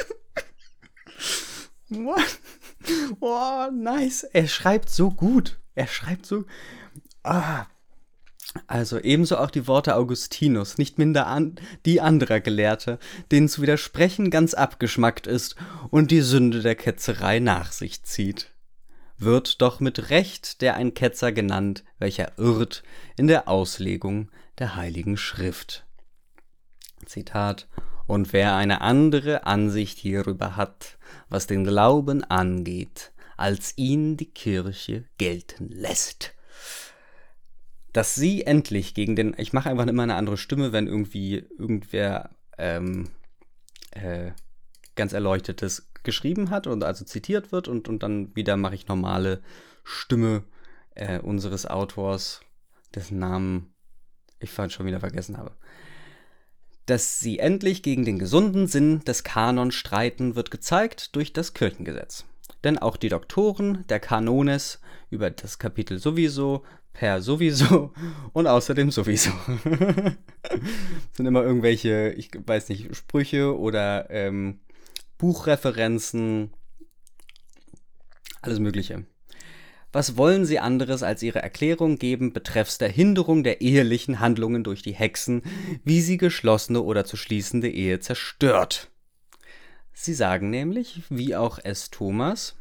Oh, 3.21 3.69
nice. 3.73 4.25
Er 4.25 4.49
schreibt 4.49 4.91
so 4.91 5.11
gut. 5.11 5.61
Er 5.75 5.87
schreibt 5.87 6.27
so. 6.27 6.45
Ah. 7.23 7.67
Also 8.67 8.99
ebenso 8.99 9.39
auch 9.39 9.51
die 9.51 9.67
Worte 9.67 9.97
Augustinus, 9.97 10.77
nicht 10.77 10.99
minder 10.99 11.27
an 11.27 11.55
die 11.87 12.03
anderer 12.03 12.41
Gelehrte, 12.41 12.99
denen 13.31 13.49
zu 13.49 13.63
widersprechen 13.63 14.31
ganz 14.31 14.53
abgeschmackt 14.53 15.27
ist 15.27 15.57
und 15.89 16.11
die 16.11 16.21
Sünde 16.21 16.61
der 16.61 16.75
Ketzerei 16.75 17.39
nach 17.39 17.73
sich 17.73 18.03
zieht. 18.03 18.51
Wird 19.17 19.63
doch 19.63 19.81
mit 19.81 20.11
Recht 20.11 20.61
der 20.61 20.75
ein 20.75 20.93
Ketzer 20.93 21.33
genannt, 21.33 21.83
welcher 21.99 22.33
irrt 22.37 22.83
in 23.17 23.27
der 23.27 23.49
Auslegung 23.49 24.31
der 24.59 24.77
heiligen 24.77 25.17
Schrift. 25.17 25.87
Zitat 27.07 27.69
und 28.07 28.33
wer 28.33 28.57
eine 28.57 28.81
andere 28.81 29.47
Ansicht 29.47 29.99
hierüber 29.99 30.57
hat, 30.57 30.99
was 31.29 31.47
den 31.47 31.65
Glauben 31.65 32.25
angeht, 32.25 33.13
als 33.37 33.75
ihn 33.77 34.17
die 34.17 34.31
Kirche 34.31 35.05
gelten 35.19 35.69
lässt. 35.69 36.35
Dass 37.93 38.15
sie 38.15 38.45
endlich 38.45 38.95
gegen 38.95 39.17
den, 39.17 39.35
ich 39.37 39.53
mache 39.53 39.71
einfach 39.71 39.87
immer 39.87 40.03
eine 40.03 40.15
andere 40.15 40.37
Stimme, 40.37 40.73
wenn 40.73 40.87
irgendwie 40.87 41.47
irgendwer 41.59 42.31
ähm, 42.59 43.11
äh, 43.91 44.33
ganz 44.95 45.13
Erleuchtetes 45.13 45.91
geschrieben 46.03 46.51
hat 46.51 46.67
und 46.67 46.85
also 46.85 47.05
zitiert 47.05 47.53
wird 47.53 47.69
und, 47.69 47.89
und 47.89 48.03
dann 48.03 48.35
wieder 48.35 48.57
mache 48.57 48.75
ich 48.75 48.89
normale 48.89 49.43
Stimme 49.85 50.45
äh, 50.95 51.19
unseres 51.21 51.67
Autors, 51.67 52.41
dessen 52.95 53.19
Namen 53.19 53.75
ich 54.41 54.53
schon 54.53 54.87
wieder 54.87 55.01
vergessen 55.01 55.39
habe. 55.39 55.53
Dass 56.87 57.21
sie 57.21 57.39
endlich 57.39 57.83
gegen 57.83 58.05
den 58.05 58.19
gesunden 58.19 58.67
Sinn 58.67 59.01
des 59.01 59.23
Kanon 59.23 59.71
streiten, 59.71 60.35
wird 60.35 60.51
gezeigt 60.51 61.15
durch 61.15 61.33
das 61.33 61.55
Kirchengesetz. 61.55 62.25
Denn 62.65 62.79
auch 62.79 62.97
die 62.97 63.09
Doktoren 63.09 63.85
der 63.89 64.01
Kanones 64.01 64.81
über 65.11 65.31
das 65.31 65.59
Kapitel 65.59 65.99
sowieso, 65.99 66.65
per 66.93 67.23
sowieso 67.23 67.93
und 68.33 68.47
außerdem 68.47 68.91
sowieso. 68.91 69.31
sind 71.13 71.27
immer 71.27 71.43
irgendwelche, 71.43 72.11
ich 72.11 72.31
weiß 72.35 72.69
nicht, 72.69 72.95
Sprüche 72.95 73.59
oder 73.59 74.11
ähm, 74.11 74.61
Buchreferenzen, 75.19 76.53
alles 78.41 78.59
Mögliche. 78.59 79.05
Was 79.93 80.17
wollen 80.17 80.47
sie 80.47 80.59
anderes 80.59 81.03
als 81.03 81.23
ihre 81.23 81.43
Erklärung 81.43 81.99
geben 81.99 82.33
betreffs 82.33 82.79
der 82.79 82.89
Hinderung 82.89 83.45
der 83.45 83.61
ehelichen 83.61 84.21
Handlungen 84.21 84.65
durch 84.65 84.83
die 84.83 84.95
Hexen, 84.95 85.43
wie 85.85 86.01
sie 86.01 86.17
geschlossene 86.17 86.81
oder 86.81 87.05
zu 87.05 87.19
schließende 87.19 87.69
Ehe 87.69 88.01
zerstört? 88.01 88.91
Sie 89.93 90.15
sagen 90.15 90.49
nämlich, 90.49 91.03
wie 91.11 91.37
auch 91.37 91.59
S. 91.63 91.91
Thomas, 91.91 92.57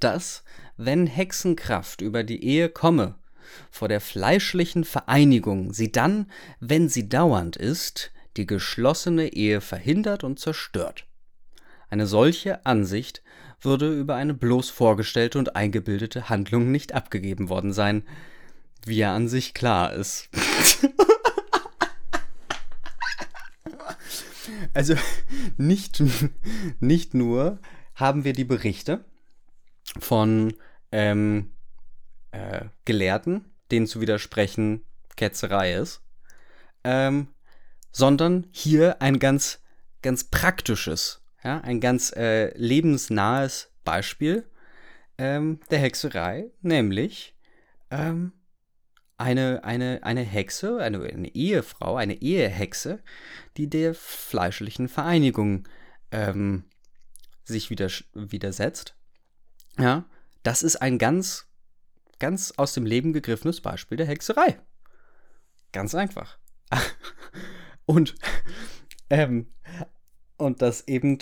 dass, 0.00 0.42
wenn 0.78 1.06
Hexenkraft 1.06 2.00
über 2.00 2.24
die 2.24 2.42
Ehe 2.42 2.70
komme, 2.70 3.16
vor 3.70 3.88
der 3.88 4.00
fleischlichen 4.00 4.84
Vereinigung 4.84 5.72
sie 5.74 5.92
dann, 5.92 6.30
wenn 6.60 6.88
sie 6.88 7.08
dauernd 7.08 7.56
ist, 7.56 8.10
die 8.36 8.46
geschlossene 8.46 9.32
Ehe 9.32 9.60
verhindert 9.60 10.24
und 10.24 10.38
zerstört. 10.38 11.06
Eine 11.90 12.06
solche 12.06 12.64
Ansicht 12.66 13.22
würde 13.60 13.92
über 13.92 14.14
eine 14.14 14.34
bloß 14.34 14.70
vorgestellte 14.70 15.38
und 15.38 15.56
eingebildete 15.56 16.28
Handlung 16.28 16.70
nicht 16.70 16.94
abgegeben 16.94 17.48
worden 17.48 17.72
sein, 17.72 18.04
wie 18.84 18.96
ja 18.96 19.14
an 19.14 19.28
sich 19.28 19.54
klar 19.54 19.92
ist. 19.92 20.28
also 24.74 24.94
nicht, 25.56 26.02
nicht 26.80 27.14
nur 27.14 27.58
haben 27.94 28.24
wir 28.24 28.32
die 28.32 28.44
Berichte, 28.44 29.04
von 29.98 30.54
ähm, 30.92 31.52
äh, 32.30 32.66
Gelehrten, 32.84 33.44
denen 33.70 33.86
zu 33.86 34.00
widersprechen 34.00 34.84
Ketzerei 35.16 35.74
ist, 35.74 36.02
ähm, 36.84 37.28
sondern 37.90 38.46
hier 38.50 39.02
ein 39.02 39.18
ganz, 39.18 39.60
ganz 40.02 40.24
praktisches, 40.24 41.22
ja, 41.44 41.60
ein 41.60 41.80
ganz 41.80 42.12
äh, 42.16 42.56
lebensnahes 42.56 43.70
Beispiel 43.84 44.48
ähm, 45.18 45.60
der 45.70 45.78
Hexerei, 45.78 46.50
nämlich 46.62 47.34
ähm, 47.90 48.32
eine, 49.16 49.64
eine, 49.64 50.00
eine 50.02 50.22
Hexe, 50.22 50.78
eine, 50.78 51.02
eine 51.02 51.34
Ehefrau, 51.34 51.96
eine 51.96 52.14
Ehehexe, 52.22 53.02
die 53.56 53.68
der 53.68 53.94
fleischlichen 53.94 54.88
Vereinigung 54.88 55.66
ähm, 56.12 56.64
sich 57.44 57.70
widersetzt. 57.70 58.94
Ja, 59.78 60.04
das 60.42 60.62
ist 60.62 60.76
ein 60.76 60.98
ganz, 60.98 61.46
ganz 62.18 62.52
aus 62.56 62.74
dem 62.74 62.86
Leben 62.86 63.12
gegriffenes 63.12 63.60
Beispiel 63.60 63.96
der 63.96 64.06
Hexerei. 64.06 64.60
Ganz 65.72 65.94
einfach. 65.94 66.38
und, 67.86 68.14
ähm, 69.10 69.52
und 70.38 70.62
das 70.62 70.88
eben, 70.88 71.18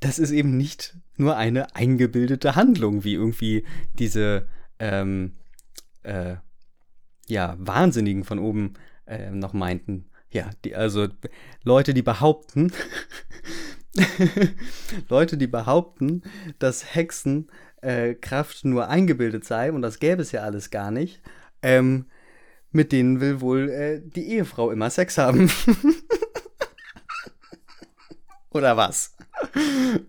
das 0.00 0.18
ist 0.18 0.32
eben 0.32 0.56
nicht 0.56 0.96
nur 1.16 1.36
eine 1.36 1.76
eingebildete 1.76 2.56
Handlung, 2.56 3.04
wie 3.04 3.14
irgendwie 3.14 3.64
diese, 3.94 4.48
ähm, 4.78 5.36
äh, 6.02 6.36
ja, 7.26 7.56
Wahnsinnigen 7.58 8.24
von 8.24 8.38
oben 8.38 8.74
äh, 9.06 9.30
noch 9.30 9.52
meinten. 9.52 10.06
Ja, 10.30 10.50
die, 10.64 10.74
also 10.74 11.08
Leute, 11.62 11.94
die 11.94 12.02
behaupten, 12.02 12.72
Leute, 15.08 15.36
die 15.36 15.46
behaupten, 15.46 16.22
dass 16.58 16.94
Hexenkraft 16.94 18.64
äh, 18.64 18.68
nur 18.68 18.88
eingebildet 18.88 19.44
sei 19.44 19.72
und 19.72 19.82
das 19.82 19.98
gäbe 19.98 20.22
es 20.22 20.32
ja 20.32 20.42
alles 20.42 20.70
gar 20.70 20.90
nicht, 20.90 21.22
ähm, 21.62 22.06
mit 22.70 22.92
denen 22.92 23.20
will 23.20 23.40
wohl 23.40 23.70
äh, 23.70 24.02
die 24.04 24.28
Ehefrau 24.28 24.70
immer 24.70 24.90
Sex 24.90 25.18
haben. 25.18 25.50
Oder 28.50 28.76
was? 28.76 29.14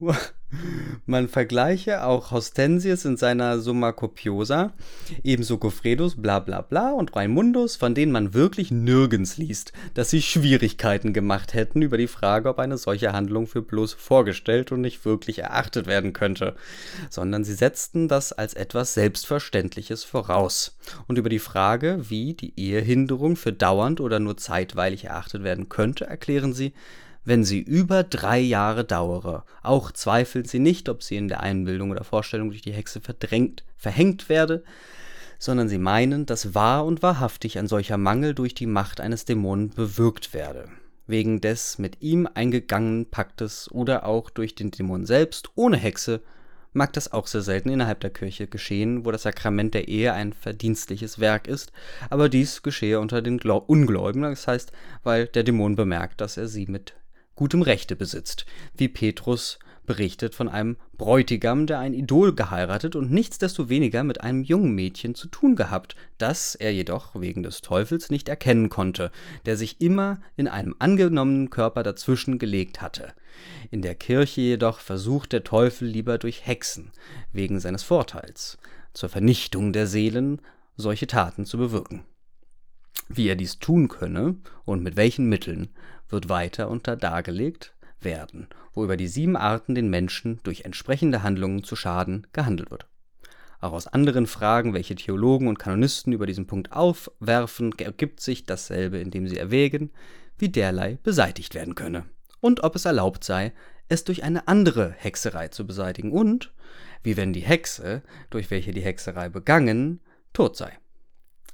Man 1.06 1.28
vergleiche 1.28 2.04
auch 2.04 2.30
Horstensius 2.30 3.04
in 3.04 3.16
seiner 3.16 3.58
Summa 3.58 3.92
Copiosa, 3.92 4.72
ebenso 5.24 5.58
Goffredus, 5.58 6.20
bla 6.20 6.38
bla 6.40 6.60
bla 6.60 6.90
und 6.92 7.16
Raimundus, 7.16 7.76
von 7.76 7.94
denen 7.94 8.12
man 8.12 8.34
wirklich 8.34 8.70
nirgends 8.70 9.36
liest, 9.38 9.72
dass 9.94 10.10
sie 10.10 10.22
Schwierigkeiten 10.22 11.12
gemacht 11.12 11.54
hätten 11.54 11.82
über 11.82 11.96
die 11.96 12.06
Frage, 12.06 12.48
ob 12.50 12.58
eine 12.58 12.76
solche 12.76 13.12
Handlung 13.12 13.46
für 13.46 13.62
bloß 13.62 13.94
vorgestellt 13.94 14.72
und 14.72 14.82
nicht 14.82 15.04
wirklich 15.04 15.38
erachtet 15.40 15.86
werden 15.86 16.12
könnte, 16.12 16.54
sondern 17.10 17.44
sie 17.44 17.54
setzten 17.54 18.08
das 18.08 18.32
als 18.32 18.54
etwas 18.54 18.94
Selbstverständliches 18.94 20.04
voraus. 20.04 20.76
Und 21.08 21.18
über 21.18 21.28
die 21.28 21.38
Frage, 21.38 22.10
wie 22.10 22.34
die 22.34 22.52
Ehehinderung 22.58 23.36
für 23.36 23.52
dauernd 23.52 24.00
oder 24.00 24.20
nur 24.20 24.36
zeitweilig 24.36 25.04
erachtet 25.04 25.42
werden 25.42 25.68
könnte, 25.68 26.06
erklären 26.06 26.52
sie, 26.52 26.72
wenn 27.24 27.44
sie 27.44 27.60
über 27.60 28.02
drei 28.02 28.38
Jahre 28.38 28.84
dauere. 28.84 29.44
Auch 29.62 29.92
zweifeln 29.92 30.44
sie 30.44 30.58
nicht, 30.58 30.88
ob 30.88 31.02
sie 31.02 31.16
in 31.16 31.28
der 31.28 31.40
Einbildung 31.40 31.90
oder 31.90 32.04
Vorstellung 32.04 32.50
durch 32.50 32.62
die 32.62 32.72
Hexe 32.72 33.00
verdrängt, 33.00 33.64
verhängt 33.76 34.28
werde, 34.28 34.64
sondern 35.38 35.68
sie 35.68 35.78
meinen, 35.78 36.26
dass 36.26 36.54
wahr 36.54 36.84
und 36.84 37.02
wahrhaftig 37.02 37.58
ein 37.58 37.66
solcher 37.66 37.98
Mangel 37.98 38.34
durch 38.34 38.54
die 38.54 38.66
Macht 38.66 39.00
eines 39.00 39.24
Dämonen 39.24 39.70
bewirkt 39.70 40.34
werde. 40.34 40.68
Wegen 41.06 41.40
des 41.40 41.78
mit 41.78 42.00
ihm 42.00 42.28
eingegangenen 42.32 43.10
Paktes 43.10 43.70
oder 43.70 44.06
auch 44.06 44.30
durch 44.30 44.54
den 44.54 44.70
Dämon 44.70 45.04
selbst 45.04 45.50
ohne 45.56 45.76
Hexe 45.76 46.22
mag 46.72 46.92
das 46.92 47.12
auch 47.12 47.26
sehr 47.26 47.42
selten 47.42 47.68
innerhalb 47.68 48.00
der 48.00 48.10
Kirche 48.10 48.46
geschehen, 48.46 49.04
wo 49.04 49.10
das 49.10 49.22
Sakrament 49.22 49.74
der 49.74 49.88
Ehe 49.88 50.12
ein 50.12 50.32
verdienstliches 50.32 51.18
Werk 51.18 51.48
ist, 51.48 51.72
aber 52.08 52.28
dies 52.28 52.62
geschehe 52.62 52.98
unter 53.00 53.20
den 53.20 53.40
Ungläubigen, 53.40 54.22
das 54.22 54.46
heißt, 54.46 54.72
weil 55.02 55.26
der 55.26 55.42
Dämon 55.42 55.76
bemerkt, 55.76 56.20
dass 56.20 56.36
er 56.36 56.48
sie 56.48 56.66
mit 56.66 56.94
gutem 57.34 57.62
Rechte 57.62 57.96
besitzt, 57.96 58.46
wie 58.76 58.88
Petrus 58.88 59.58
berichtet 59.84 60.34
von 60.34 60.48
einem 60.48 60.76
Bräutigam, 60.96 61.66
der 61.66 61.80
ein 61.80 61.94
Idol 61.94 62.34
geheiratet 62.34 62.94
und 62.94 63.10
nichtsdestoweniger 63.10 64.04
mit 64.04 64.20
einem 64.20 64.42
jungen 64.42 64.74
Mädchen 64.74 65.14
zu 65.14 65.28
tun 65.28 65.56
gehabt, 65.56 65.96
das 66.18 66.54
er 66.54 66.72
jedoch 66.72 67.20
wegen 67.20 67.42
des 67.42 67.60
Teufels 67.60 68.10
nicht 68.10 68.28
erkennen 68.28 68.68
konnte, 68.68 69.10
der 69.44 69.56
sich 69.56 69.80
immer 69.80 70.20
in 70.36 70.46
einem 70.46 70.76
angenommenen 70.78 71.50
Körper 71.50 71.82
dazwischen 71.82 72.38
gelegt 72.38 72.80
hatte. 72.80 73.12
In 73.70 73.82
der 73.82 73.94
Kirche 73.94 74.40
jedoch 74.40 74.78
versucht 74.78 75.32
der 75.32 75.44
Teufel 75.44 75.88
lieber 75.88 76.18
durch 76.18 76.46
Hexen, 76.46 76.92
wegen 77.32 77.58
seines 77.58 77.82
Vorteils, 77.82 78.58
zur 78.92 79.08
Vernichtung 79.08 79.72
der 79.72 79.86
Seelen 79.86 80.40
solche 80.76 81.06
Taten 81.06 81.44
zu 81.44 81.58
bewirken. 81.58 82.04
Wie 83.08 83.28
er 83.28 83.36
dies 83.36 83.58
tun 83.58 83.88
könne 83.88 84.36
und 84.64 84.82
mit 84.82 84.96
welchen 84.96 85.28
Mitteln, 85.28 85.70
wird 86.12 86.28
weiter 86.28 86.68
unter 86.68 86.94
dargelegt 86.96 87.74
werden, 88.00 88.48
wo 88.74 88.84
über 88.84 88.96
die 88.96 89.08
sieben 89.08 89.36
Arten 89.36 89.74
den 89.74 89.88
Menschen 89.88 90.40
durch 90.42 90.64
entsprechende 90.64 91.22
Handlungen 91.22 91.64
zu 91.64 91.74
schaden 91.74 92.26
gehandelt 92.32 92.70
wird. 92.70 92.86
Auch 93.60 93.72
aus 93.72 93.86
anderen 93.86 94.26
Fragen, 94.26 94.74
welche 94.74 94.96
Theologen 94.96 95.48
und 95.48 95.58
Kanonisten 95.58 96.12
über 96.12 96.26
diesen 96.26 96.46
Punkt 96.46 96.72
aufwerfen, 96.72 97.72
ergibt 97.78 98.20
sich 98.20 98.44
dasselbe, 98.44 98.98
indem 98.98 99.28
sie 99.28 99.38
erwägen, 99.38 99.90
wie 100.36 100.48
derlei 100.48 100.98
beseitigt 101.02 101.54
werden 101.54 101.74
könne 101.74 102.04
und 102.40 102.64
ob 102.64 102.74
es 102.74 102.84
erlaubt 102.84 103.24
sei, 103.24 103.52
es 103.88 104.04
durch 104.04 104.24
eine 104.24 104.48
andere 104.48 104.94
Hexerei 104.98 105.48
zu 105.48 105.66
beseitigen 105.66 106.12
und 106.12 106.52
wie 107.02 107.16
wenn 107.16 107.32
die 107.32 107.40
Hexe, 107.40 108.02
durch 108.30 108.50
welche 108.50 108.72
die 108.72 108.80
Hexerei 108.80 109.28
begangen, 109.28 110.00
tot 110.32 110.56
sei. 110.56 110.76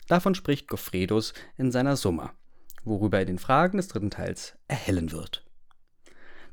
Davon 0.08 0.34
spricht 0.34 0.68
Goffredus 0.68 1.34
in 1.56 1.70
seiner 1.70 1.96
Summa 1.96 2.32
worüber 2.84 3.18
er 3.18 3.24
den 3.24 3.38
Fragen 3.38 3.76
des 3.76 3.88
dritten 3.88 4.10
Teils 4.10 4.56
erhellen 4.68 5.12
wird. 5.12 5.44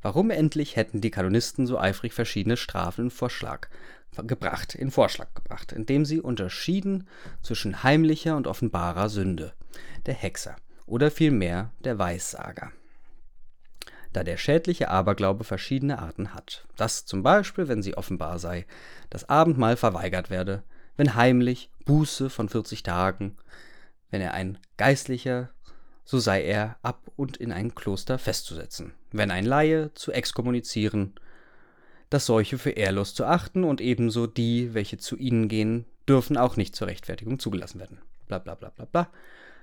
Warum 0.01 0.29
endlich 0.29 0.75
hätten 0.75 1.01
die 1.01 1.11
Kanonisten 1.11 1.65
so 1.65 1.79
eifrig 1.79 2.13
verschiedene 2.13 2.57
Strafen 2.57 3.05
in 3.05 3.11
Vorschlag 3.11 3.69
gebracht, 4.23 4.75
in 4.75 4.91
Vorschlag 4.91 5.33
gebracht, 5.33 5.71
indem 5.71 6.05
sie 6.05 6.21
unterschieden 6.21 7.07
zwischen 7.41 7.83
heimlicher 7.83 8.37
und 8.37 8.47
offenbarer 8.47 9.09
Sünde, 9.09 9.53
der 10.05 10.13
Hexer 10.13 10.55
oder 10.85 11.11
vielmehr 11.11 11.71
der 11.79 11.97
Weissager. 11.97 12.71
Da 14.13 14.23
der 14.23 14.37
schädliche 14.37 14.89
Aberglaube 14.89 15.43
verschiedene 15.43 15.99
Arten 15.99 16.33
hat, 16.33 16.67
dass 16.77 17.05
zum 17.05 17.21
Beispiel, 17.21 17.67
wenn 17.67 17.83
sie 17.83 17.97
offenbar 17.97 18.39
sei, 18.39 18.65
das 19.09 19.27
Abendmahl 19.27 19.75
verweigert 19.75 20.29
werde, 20.29 20.63
wenn 20.95 21.15
heimlich 21.15 21.69
Buße 21.85 22.29
von 22.29 22.47
40 22.47 22.83
Tagen, 22.83 23.35
wenn 24.11 24.21
er 24.21 24.33
ein 24.33 24.57
Geistlicher 24.77 25.49
so 26.05 26.19
sei 26.19 26.43
er 26.43 26.77
ab 26.83 27.11
und 27.15 27.37
in 27.37 27.51
ein 27.51 27.75
Kloster 27.75 28.17
festzusetzen, 28.17 28.93
wenn 29.11 29.31
ein 29.31 29.45
Laie 29.45 29.93
zu 29.95 30.11
exkommunizieren, 30.11 31.15
das 32.11 32.27
solche 32.27 32.57
für 32.59 32.69
ehrlos 32.69 33.15
zu 33.15 33.25
achten 33.25 33.63
und 33.63 33.81
ebenso 33.81 34.27
die, 34.27 34.73
welche 34.73 34.97
zu 34.97 35.17
ihnen 35.17 35.47
gehen, 35.49 35.85
dürfen 36.07 36.37
auch 36.37 36.55
nicht 36.55 36.75
zur 36.75 36.87
Rechtfertigung 36.87 37.39
zugelassen 37.39 37.79
werden. 37.79 37.99
Bla 38.27 38.37
bla 38.37 38.53
bla 38.55 38.69
bla 38.69 38.85
bla. 38.85 39.09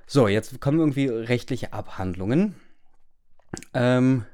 So, 0.07 0.27
jetzt 0.27 0.61
kommen 0.61 0.81
irgendwie 0.81 1.07
rechtliche 1.07 1.73
Abhandlungen. 1.73 2.57
Ähm. 3.73 4.27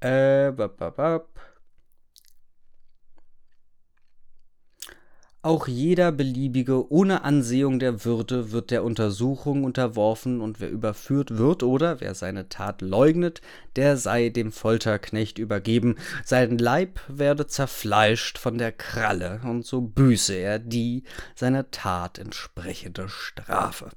Äh, 0.00 0.52
bap, 0.52 0.76
bap, 0.76 0.96
bap. 0.96 1.28
Auch 5.46 5.68
jeder 5.68 6.10
beliebige 6.10 6.90
ohne 6.90 7.22
Ansehung 7.22 7.78
der 7.78 8.04
Würde 8.04 8.50
wird 8.50 8.72
der 8.72 8.82
Untersuchung 8.82 9.62
unterworfen, 9.62 10.40
und 10.40 10.58
wer 10.58 10.68
überführt 10.68 11.38
wird 11.38 11.62
oder 11.62 12.00
wer 12.00 12.16
seine 12.16 12.48
Tat 12.48 12.82
leugnet, 12.82 13.42
der 13.76 13.96
sei 13.96 14.30
dem 14.30 14.50
Folterknecht 14.50 15.38
übergeben, 15.38 15.98
sein 16.24 16.58
Leib 16.58 16.98
werde 17.06 17.46
zerfleischt 17.46 18.38
von 18.38 18.58
der 18.58 18.72
Kralle, 18.72 19.40
und 19.44 19.64
so 19.64 19.82
büße 19.82 20.34
er 20.34 20.58
die 20.58 21.04
seiner 21.36 21.70
Tat 21.70 22.18
entsprechende 22.18 23.08
Strafe. 23.08 23.90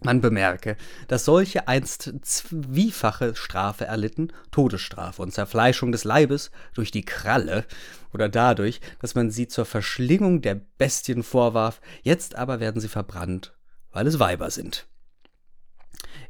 Man 0.00 0.20
bemerke, 0.20 0.76
dass 1.06 1.24
solche 1.24 1.68
einst 1.68 2.12
zwiefache 2.22 3.36
Strafe 3.36 3.84
erlitten, 3.84 4.32
Todesstrafe 4.50 5.22
und 5.22 5.32
Zerfleischung 5.32 5.92
des 5.92 6.02
Leibes 6.04 6.50
durch 6.74 6.90
die 6.90 7.04
Kralle 7.04 7.64
oder 8.12 8.28
dadurch, 8.28 8.80
dass 9.00 9.14
man 9.14 9.30
sie 9.30 9.48
zur 9.48 9.64
Verschlingung 9.64 10.42
der 10.42 10.60
Bestien 10.78 11.22
vorwarf, 11.22 11.80
jetzt 12.02 12.34
aber 12.34 12.60
werden 12.60 12.80
sie 12.80 12.88
verbrannt, 12.88 13.54
weil 13.90 14.06
es 14.06 14.18
Weiber 14.18 14.50
sind. 14.50 14.86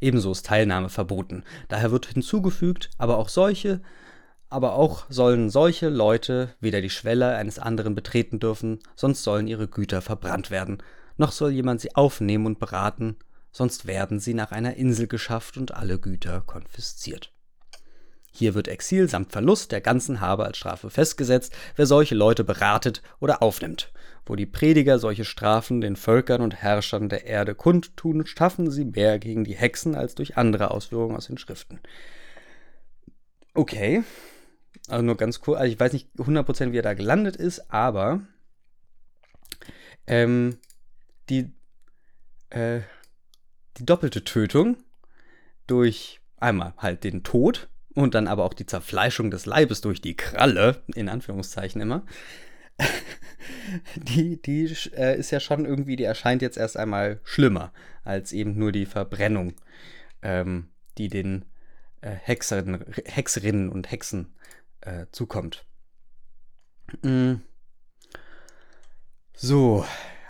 Ebenso 0.00 0.32
ist 0.32 0.46
Teilnahme 0.46 0.88
verboten. 0.88 1.44
Daher 1.68 1.90
wird 1.90 2.06
hinzugefügt, 2.06 2.90
aber 2.98 3.18
auch 3.18 3.28
solche, 3.28 3.80
aber 4.48 4.74
auch 4.74 5.06
sollen 5.08 5.48
solche 5.48 5.88
Leute 5.88 6.54
weder 6.60 6.80
die 6.80 6.90
Schwelle 6.90 7.36
eines 7.36 7.58
anderen 7.58 7.94
betreten 7.94 8.38
dürfen, 8.38 8.80
sonst 8.96 9.22
sollen 9.22 9.46
ihre 9.46 9.68
Güter 9.68 10.02
verbrannt 10.02 10.50
werden, 10.50 10.82
noch 11.16 11.32
soll 11.32 11.52
jemand 11.52 11.80
sie 11.80 11.94
aufnehmen 11.94 12.46
und 12.46 12.58
beraten, 12.58 13.16
sonst 13.50 13.86
werden 13.86 14.18
sie 14.18 14.34
nach 14.34 14.52
einer 14.52 14.74
Insel 14.74 15.06
geschafft 15.06 15.56
und 15.56 15.72
alle 15.72 15.98
Güter 15.98 16.40
konfisziert. 16.42 17.32
Hier 18.34 18.54
wird 18.54 18.66
Exil 18.66 19.08
samt 19.08 19.30
Verlust 19.30 19.72
der 19.72 19.82
ganzen 19.82 20.20
Habe 20.20 20.46
als 20.46 20.56
Strafe 20.56 20.88
festgesetzt, 20.88 21.54
wer 21.76 21.86
solche 21.86 22.14
Leute 22.14 22.44
beratet 22.44 23.02
oder 23.20 23.42
aufnimmt. 23.42 23.92
Wo 24.24 24.36
die 24.36 24.46
Prediger 24.46 24.98
solche 24.98 25.26
Strafen 25.26 25.82
den 25.82 25.96
Völkern 25.96 26.40
und 26.40 26.56
Herrschern 26.56 27.10
der 27.10 27.26
Erde 27.26 27.54
kundtun, 27.54 28.24
schaffen 28.24 28.70
sie 28.70 28.86
mehr 28.86 29.18
gegen 29.18 29.44
die 29.44 29.54
Hexen 29.54 29.94
als 29.94 30.14
durch 30.14 30.38
andere 30.38 30.70
Ausführungen 30.70 31.16
aus 31.16 31.26
den 31.26 31.38
Schriften. 31.38 31.80
Okay. 33.52 34.02
Also 34.88 35.04
nur 35.04 35.16
ganz 35.16 35.40
kurz, 35.40 35.60
also 35.60 35.72
ich 35.72 35.78
weiß 35.78 35.92
nicht 35.92 36.08
100% 36.16 36.72
wie 36.72 36.78
er 36.78 36.82
da 36.82 36.94
gelandet 36.94 37.36
ist, 37.36 37.70
aber 37.70 38.22
ähm, 40.06 40.58
die, 41.28 41.52
äh, 42.50 42.80
die 43.76 43.84
doppelte 43.84 44.24
Tötung 44.24 44.78
durch 45.66 46.20
einmal 46.38 46.72
halt 46.78 47.04
den 47.04 47.22
Tod 47.22 47.68
und 47.94 48.14
dann 48.14 48.28
aber 48.28 48.44
auch 48.44 48.54
die 48.54 48.66
Zerfleischung 48.66 49.30
des 49.30 49.46
Leibes 49.46 49.80
durch 49.80 50.00
die 50.00 50.16
Kralle, 50.16 50.82
in 50.94 51.08
Anführungszeichen 51.08 51.80
immer, 51.80 52.04
die, 53.96 54.40
die 54.40 54.74
äh, 54.96 55.18
ist 55.18 55.30
ja 55.30 55.40
schon 55.40 55.64
irgendwie, 55.64 55.96
die 55.96 56.04
erscheint 56.04 56.42
jetzt 56.42 56.56
erst 56.56 56.76
einmal 56.76 57.20
schlimmer 57.24 57.72
als 58.04 58.32
eben 58.32 58.56
nur 58.58 58.72
die 58.72 58.86
Verbrennung, 58.86 59.54
ähm, 60.22 60.68
die 60.98 61.08
den 61.08 61.44
äh, 62.00 62.10
Hexerinnen, 62.10 62.84
Hexerinnen 63.04 63.68
und 63.68 63.90
Hexen 63.90 64.34
äh, 64.80 65.06
zukommt. 65.12 65.64
Mm. 67.02 67.34
So, 69.34 69.84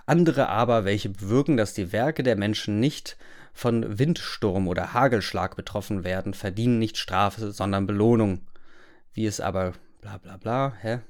andere 0.07 0.49
aber, 0.49 0.85
welche 0.85 1.11
bewirken, 1.11 1.57
dass 1.57 1.75
die 1.75 1.93
Werke 1.93 2.23
der 2.23 2.37
Menschen 2.37 2.81
nicht 2.81 3.17
von 3.53 3.99
Windsturm 3.99 4.69
oder 4.69 4.93
Hagelschlag 4.93 5.57
betroffen 5.57 6.05
werden, 6.05 6.35
verdienen 6.35 6.79
nicht 6.79 6.97
Strafe, 6.97 7.53
sondern 7.53 7.87
Belohnung. 7.87 8.47
Wie 9.13 9.27
es 9.27 9.41
aber 9.41 9.75
bla 10.01 10.19
bla 10.19 10.37
bla, 10.37 10.75
hä? 10.81 11.01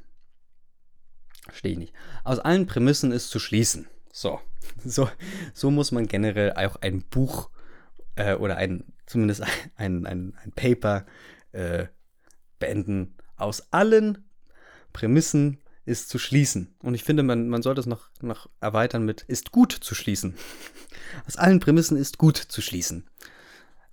Verstehe 1.44 1.72
ich 1.72 1.78
nicht. 1.78 1.94
Aus 2.24 2.38
allen 2.38 2.66
Prämissen 2.66 3.12
ist 3.12 3.30
zu 3.30 3.38
schließen. 3.38 3.86
So, 4.12 4.40
so, 4.84 5.08
so 5.54 5.70
muss 5.70 5.92
man 5.92 6.06
generell 6.06 6.52
auch 6.52 6.76
ein 6.76 7.02
Buch 7.02 7.50
äh, 8.16 8.34
oder 8.34 8.56
ein, 8.56 8.84
zumindest 9.06 9.42
ein, 9.76 10.06
ein, 10.06 10.34
ein 10.42 10.52
Paper 10.52 11.06
äh, 11.52 11.86
beenden. 12.58 13.16
Aus 13.36 13.72
allen 13.72 14.28
Prämissen 14.92 15.58
ist 15.84 16.08
zu 16.08 16.18
schließen. 16.18 16.74
Und 16.82 16.94
ich 16.94 17.04
finde, 17.04 17.22
man, 17.22 17.48
man 17.48 17.62
sollte 17.62 17.80
es 17.80 17.86
noch, 17.86 18.08
noch 18.20 18.48
erweitern 18.60 19.04
mit 19.04 19.22
ist 19.22 19.52
gut 19.52 19.72
zu 19.72 19.94
schließen. 19.94 20.34
Aus 21.26 21.36
allen 21.36 21.60
Prämissen 21.60 21.96
ist 21.96 22.18
gut 22.18 22.36
zu 22.36 22.60
schließen. 22.60 23.08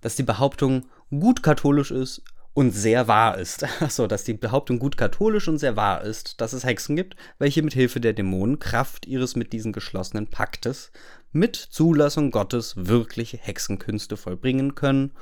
Dass 0.00 0.16
die 0.16 0.22
Behauptung 0.22 0.86
gut 1.10 1.42
katholisch 1.42 1.90
ist 1.90 2.22
und 2.54 2.72
sehr 2.72 3.08
wahr 3.08 3.38
ist. 3.38 3.64
Achso, 3.80 4.06
dass 4.06 4.24
die 4.24 4.34
Behauptung 4.34 4.78
gut 4.78 4.96
katholisch 4.96 5.48
und 5.48 5.58
sehr 5.58 5.76
wahr 5.76 6.02
ist, 6.02 6.40
dass 6.40 6.52
es 6.52 6.64
Hexen 6.64 6.96
gibt, 6.96 7.16
welche 7.38 7.62
mit 7.62 7.74
Hilfe 7.74 8.00
der 8.00 8.12
Dämonen 8.12 8.58
Kraft 8.58 9.06
ihres 9.06 9.36
mit 9.36 9.52
diesen 9.52 9.72
geschlossenen 9.72 10.28
Paktes 10.28 10.92
mit 11.32 11.56
Zulassung 11.56 12.32
Gottes 12.32 12.74
wirkliche 12.76 13.36
Hexenkünste 13.36 14.16
vollbringen 14.16 14.74
können 14.74 15.12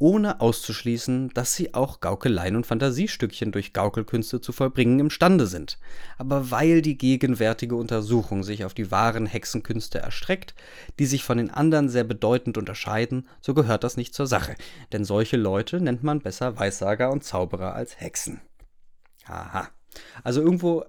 ohne 0.00 0.40
auszuschließen, 0.40 1.28
dass 1.34 1.54
sie 1.54 1.74
auch 1.74 2.00
Gaukeleien 2.00 2.56
und 2.56 2.66
Fantasiestückchen 2.66 3.52
durch 3.52 3.74
Gaukelkünste 3.74 4.40
zu 4.40 4.50
vollbringen 4.50 4.98
imstande 4.98 5.46
sind. 5.46 5.78
Aber 6.16 6.50
weil 6.50 6.80
die 6.80 6.96
gegenwärtige 6.96 7.76
Untersuchung 7.76 8.42
sich 8.42 8.64
auf 8.64 8.72
die 8.72 8.90
wahren 8.90 9.26
Hexenkünste 9.26 9.98
erstreckt, 9.98 10.54
die 10.98 11.04
sich 11.04 11.22
von 11.22 11.36
den 11.36 11.50
anderen 11.50 11.90
sehr 11.90 12.04
bedeutend 12.04 12.56
unterscheiden, 12.56 13.28
so 13.42 13.52
gehört 13.52 13.84
das 13.84 13.98
nicht 13.98 14.14
zur 14.14 14.26
Sache, 14.26 14.54
denn 14.92 15.04
solche 15.04 15.36
Leute 15.36 15.80
nennt 15.82 16.02
man 16.02 16.20
besser 16.20 16.58
Weissager 16.58 17.12
und 17.12 17.22
Zauberer 17.22 17.74
als 17.74 18.00
Hexen. 18.00 18.40
Haha. 19.26 19.68
Also 20.24 20.40
irgendwo 20.40 20.84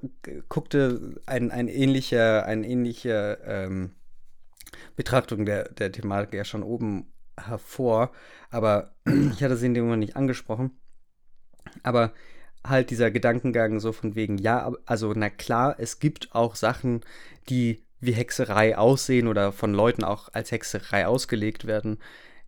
guckte 0.47 1.19
ein, 1.26 1.52
ein 1.52 1.67
ähnlicher, 1.67 2.45
ein 2.45 2.63
ähnliche 2.63 3.39
ähm, 3.45 3.91
Betrachtung 4.95 5.45
der, 5.45 5.69
der 5.69 5.91
Thematik 5.91 6.34
ja 6.34 6.45
schon 6.45 6.63
oben 6.63 7.12
hervor, 7.39 8.12
aber 8.50 8.96
ich 9.06 9.44
hatte 9.44 9.58
sie 9.58 9.67
in 9.67 9.74
dem 9.74 9.86
Moment 9.86 10.02
nicht 10.02 10.15
angesprochen. 10.15 10.72
Aber 11.84 12.13
halt 12.65 12.89
dieser 12.89 13.12
Gedankengang 13.12 13.80
so 13.80 13.91
von 13.91 14.15
wegen, 14.15 14.38
ja, 14.38 14.72
also 14.86 15.13
na 15.15 15.30
klar, 15.30 15.76
es 15.80 16.00
gibt 16.00 16.34
auch 16.34 16.56
Sachen, 16.56 17.02
die 17.50 17.86
wie 18.00 18.13
Hexerei 18.13 18.78
aussehen 18.78 19.28
oder 19.28 19.52
von 19.52 19.74
Leuten 19.74 20.04
auch 20.04 20.30
als 20.34 20.52
Hexerei 20.52 21.08
ausgelegt 21.08 21.65
werden, 21.65 22.00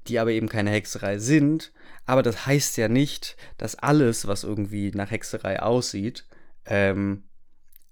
die 0.07 0.19
aber 0.19 0.31
eben 0.31 0.49
keine 0.49 0.71
Hexerei 0.71 1.19
sind. 1.19 1.71
Aber 2.05 2.23
das 2.23 2.45
heißt 2.45 2.77
ja 2.77 2.89
nicht, 2.89 3.37
dass 3.57 3.75
alles, 3.75 4.27
was 4.27 4.43
irgendwie 4.43 4.91
nach 4.91 5.11
Hexerei 5.11 5.61
aussieht, 5.61 6.25
ähm, 6.65 7.23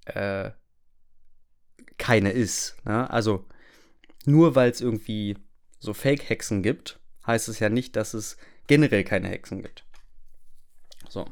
äh, 0.06 0.52
keine 1.98 2.32
ist. 2.32 2.76
Ne? 2.84 3.10
Also 3.10 3.46
nur 4.26 4.56
weil 4.56 4.72
es 4.72 4.82
irgendwie 4.82 5.38
so 5.82 5.94
Fake-Hexen 5.94 6.64
gibt, 6.64 7.00
heißt 7.28 7.50
es 7.50 7.60
ja 7.60 7.68
nicht, 7.68 7.96
dass 7.96 8.14
es 8.14 8.38
generell 8.68 9.04
keine 9.04 9.28
Hexen 9.28 9.62
gibt. 9.62 9.84
So. 11.10 11.26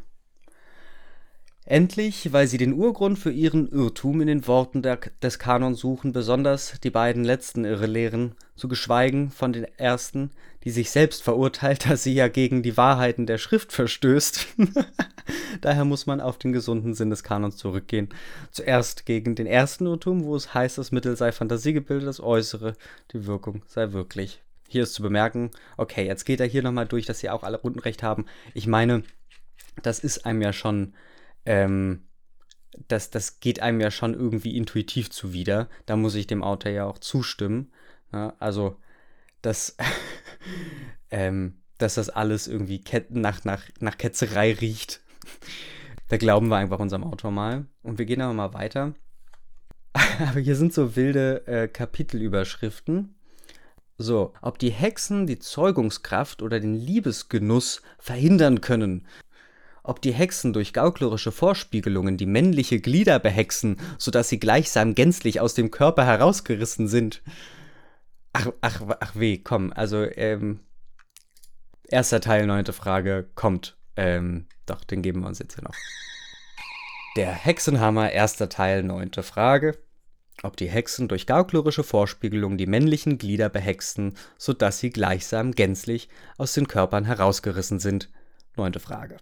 Endlich, 1.70 2.34
weil 2.34 2.48
sie 2.48 2.58
den 2.58 2.74
Urgrund 2.74 3.20
für 3.20 3.32
ihren 3.32 3.70
Irrtum 3.70 4.22
in 4.22 4.28
den 4.28 4.48
Worten 4.48 4.82
der, 4.82 4.98
des 5.22 5.38
Kanons 5.38 5.80
suchen, 5.80 6.14
besonders 6.14 6.80
die 6.84 6.90
beiden 6.90 7.24
letzten 7.24 7.64
Irrelehren, 7.64 8.34
zu 8.56 8.68
geschweigen 8.68 9.30
von 9.30 9.54
den 9.54 9.66
ersten, 9.78 10.32
die 10.64 10.72
sich 10.72 10.90
selbst 10.90 11.22
verurteilt, 11.22 11.86
dass 11.90 12.02
sie 12.02 12.16
ja 12.16 12.28
gegen 12.28 12.64
die 12.64 12.76
Wahrheiten 12.76 13.28
der 13.28 13.38
Schrift 13.38 13.72
verstößt. 13.72 14.48
Daher 15.62 15.86
muss 15.86 16.08
man 16.08 16.22
auf 16.22 16.40
den 16.40 16.54
gesunden 16.54 16.96
Sinn 16.96 17.12
des 17.12 17.22
Kanons 17.22 17.58
zurückgehen. 17.58 18.10
Zuerst 18.50 19.06
gegen 19.06 19.36
den 19.36 19.46
ersten 19.46 19.86
Irrtum, 19.86 20.24
wo 20.24 20.36
es 20.36 20.56
heißt, 20.56 20.80
das 20.80 20.92
Mittel 20.92 21.16
sei 21.18 21.32
Fantasiegebilde, 21.32 22.08
das 22.08 22.20
Äußere, 22.20 22.74
die 23.14 23.28
Wirkung 23.28 23.62
sei 23.68 23.92
wirklich. 23.92 24.42
Hier 24.68 24.82
ist 24.82 24.96
zu 24.96 25.04
bemerken, 25.04 25.52
okay, 25.78 26.08
jetzt 26.08 26.26
geht 26.26 26.40
er 26.40 26.48
hier 26.48 26.64
nochmal 26.64 26.88
durch, 26.88 27.06
dass 27.06 27.20
sie 27.20 27.30
auch 27.30 27.44
alle 27.44 27.62
Rundenrecht 27.62 28.02
haben. 28.02 28.26
Ich 28.56 28.66
meine, 28.66 29.04
das 29.84 30.00
ist 30.00 30.26
einem 30.26 30.42
ja 30.42 30.52
schon, 30.52 30.94
ähm, 31.50 32.04
das, 32.88 33.10
das 33.10 33.40
geht 33.40 33.60
einem 33.60 33.82
ja 33.82 33.90
schon 33.90 34.14
irgendwie 34.14 34.56
intuitiv 34.56 35.10
zuwider. 35.10 35.68
Da 35.88 35.96
muss 35.96 36.14
ich 36.14 36.28
dem 36.28 36.44
Autor 36.44 36.72
ja 36.72 36.86
auch 36.86 37.00
zustimmen. 37.00 37.72
Ja, 38.14 38.36
also, 38.40 38.78
dass, 39.42 39.76
ähm, 41.12 41.56
dass 41.80 41.96
das 41.96 42.10
alles 42.10 42.48
irgendwie 42.48 42.84
nach, 43.10 43.44
nach, 43.46 43.64
nach 43.80 43.98
Ketzerei 43.98 44.54
riecht. 44.54 45.02
da 46.10 46.18
glauben 46.18 46.50
wir 46.50 46.58
einfach 46.58 46.80
unserem 46.80 47.04
Autor 47.04 47.32
mal. 47.32 47.66
Und 47.82 47.98
wir 47.98 48.06
gehen 48.06 48.22
aber 48.22 48.34
mal 48.34 48.54
weiter. 48.54 48.94
aber 50.20 50.40
hier 50.40 50.56
sind 50.56 50.72
so 50.72 50.96
wilde 50.96 51.48
äh, 51.48 51.68
Kapitelüberschriften. 51.68 53.16
So, 53.98 54.34
ob 54.44 54.60
die 54.60 54.70
Hexen 54.70 55.26
die 55.26 55.40
Zeugungskraft 55.40 56.44
oder 56.44 56.60
den 56.60 56.76
Liebesgenuss 56.76 57.82
verhindern 57.98 58.62
können. 58.62 59.08
Ob 59.84 60.02
die 60.02 60.14
Hexen 60.14 60.54
durch 60.54 60.74
gauklerische 60.74 61.32
Vorspiegelungen 61.32 62.18
die 62.18 62.26
männliche 62.26 62.80
Glieder 62.80 63.20
behexen, 63.20 63.78
sodass 63.98 64.30
sie 64.30 64.40
gleichsam 64.40 64.96
gänzlich 64.96 65.40
aus 65.40 65.54
dem 65.54 65.72
Körper 65.72 66.06
herausgerissen 66.06 66.88
sind. 66.88 67.22
Ach, 68.34 68.48
ach, 68.62 68.82
ach 69.00 69.16
weh, 69.16 69.38
komm, 69.38 69.74
also, 69.74 70.04
ähm, 70.04 70.60
erster 71.84 72.22
Teil, 72.22 72.46
neunte 72.46 72.74
Frage, 72.74 73.30
kommt. 73.36 73.78
Ähm, 73.96 74.48
doch, 74.66 74.84
den 74.84 75.02
geben 75.02 75.22
wir 75.22 75.28
uns 75.28 75.40
jetzt 75.40 75.56
hier 75.56 75.64
noch. 75.64 75.76
Der 77.16 77.32
Hexenhammer, 77.32 78.12
erster 78.12 78.50
Teil, 78.50 78.84
neunte 78.84 79.24
Frage 79.24 79.78
ob 80.44 80.58
die 80.58 80.70
Hexen 80.70 81.08
durch 81.08 81.26
gauklerische 81.26 81.84
Vorspiegelung 81.84 82.58
die 82.58 82.68
männlichen 82.68 83.18
Glieder 83.18 83.50
behexen, 83.50 84.16
so 84.38 84.54
dass 84.54 84.80
sie 84.80 84.90
gleichsam 84.90 85.52
gänzlich 85.52 86.10
aus 86.38 86.54
den 86.54 86.68
Körpern 86.68 87.06
herausgerissen 87.06 87.80
sind. 87.80 88.10
Neunte 88.56 88.80
Frage. 88.80 89.18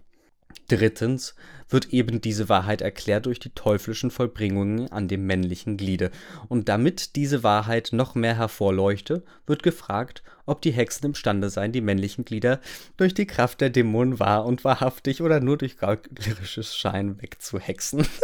Drittens 0.67 1.35
wird 1.69 1.93
eben 1.93 2.21
diese 2.21 2.49
Wahrheit 2.49 2.81
erklärt 2.81 3.25
durch 3.25 3.39
die 3.39 3.49
teuflischen 3.49 4.11
Vollbringungen 4.11 4.91
an 4.91 5.07
dem 5.07 5.25
männlichen 5.25 5.77
Gliede. 5.77 6.11
Und 6.47 6.69
damit 6.69 7.15
diese 7.15 7.43
Wahrheit 7.43 7.89
noch 7.91 8.15
mehr 8.15 8.37
hervorleuchte, 8.37 9.23
wird 9.45 9.63
gefragt, 9.63 10.23
ob 10.45 10.61
die 10.61 10.71
Hexen 10.71 11.07
imstande 11.07 11.49
seien, 11.49 11.71
die 11.71 11.81
männlichen 11.81 12.25
Glieder 12.25 12.61
durch 12.95 13.13
die 13.13 13.27
Kraft 13.27 13.61
der 13.61 13.69
Dämonen 13.69 14.19
wahr 14.19 14.45
und 14.45 14.63
wahrhaftig 14.63 15.21
oder 15.21 15.39
nur 15.39 15.57
durch 15.57 15.77
gauklerisches 15.77 16.75
Schein 16.75 17.21
wegzuhexen. 17.21 18.07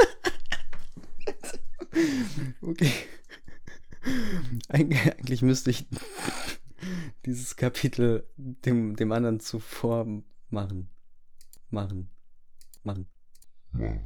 Okay. 2.62 2.92
Eig 4.68 5.16
eigentlich 5.20 5.42
müsste 5.42 5.70
ich 5.70 5.86
dieses 7.26 7.56
Kapitel 7.56 8.28
dem, 8.36 8.96
dem 8.96 9.12
anderen 9.12 9.40
zuvor 9.40 10.08
machen. 10.50 10.90
Machen. 11.70 12.10
Machen. 12.84 13.08
Machen. 13.72 14.04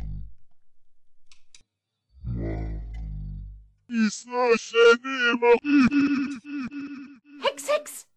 Hex, 7.41 7.69
Hex! 7.69 8.07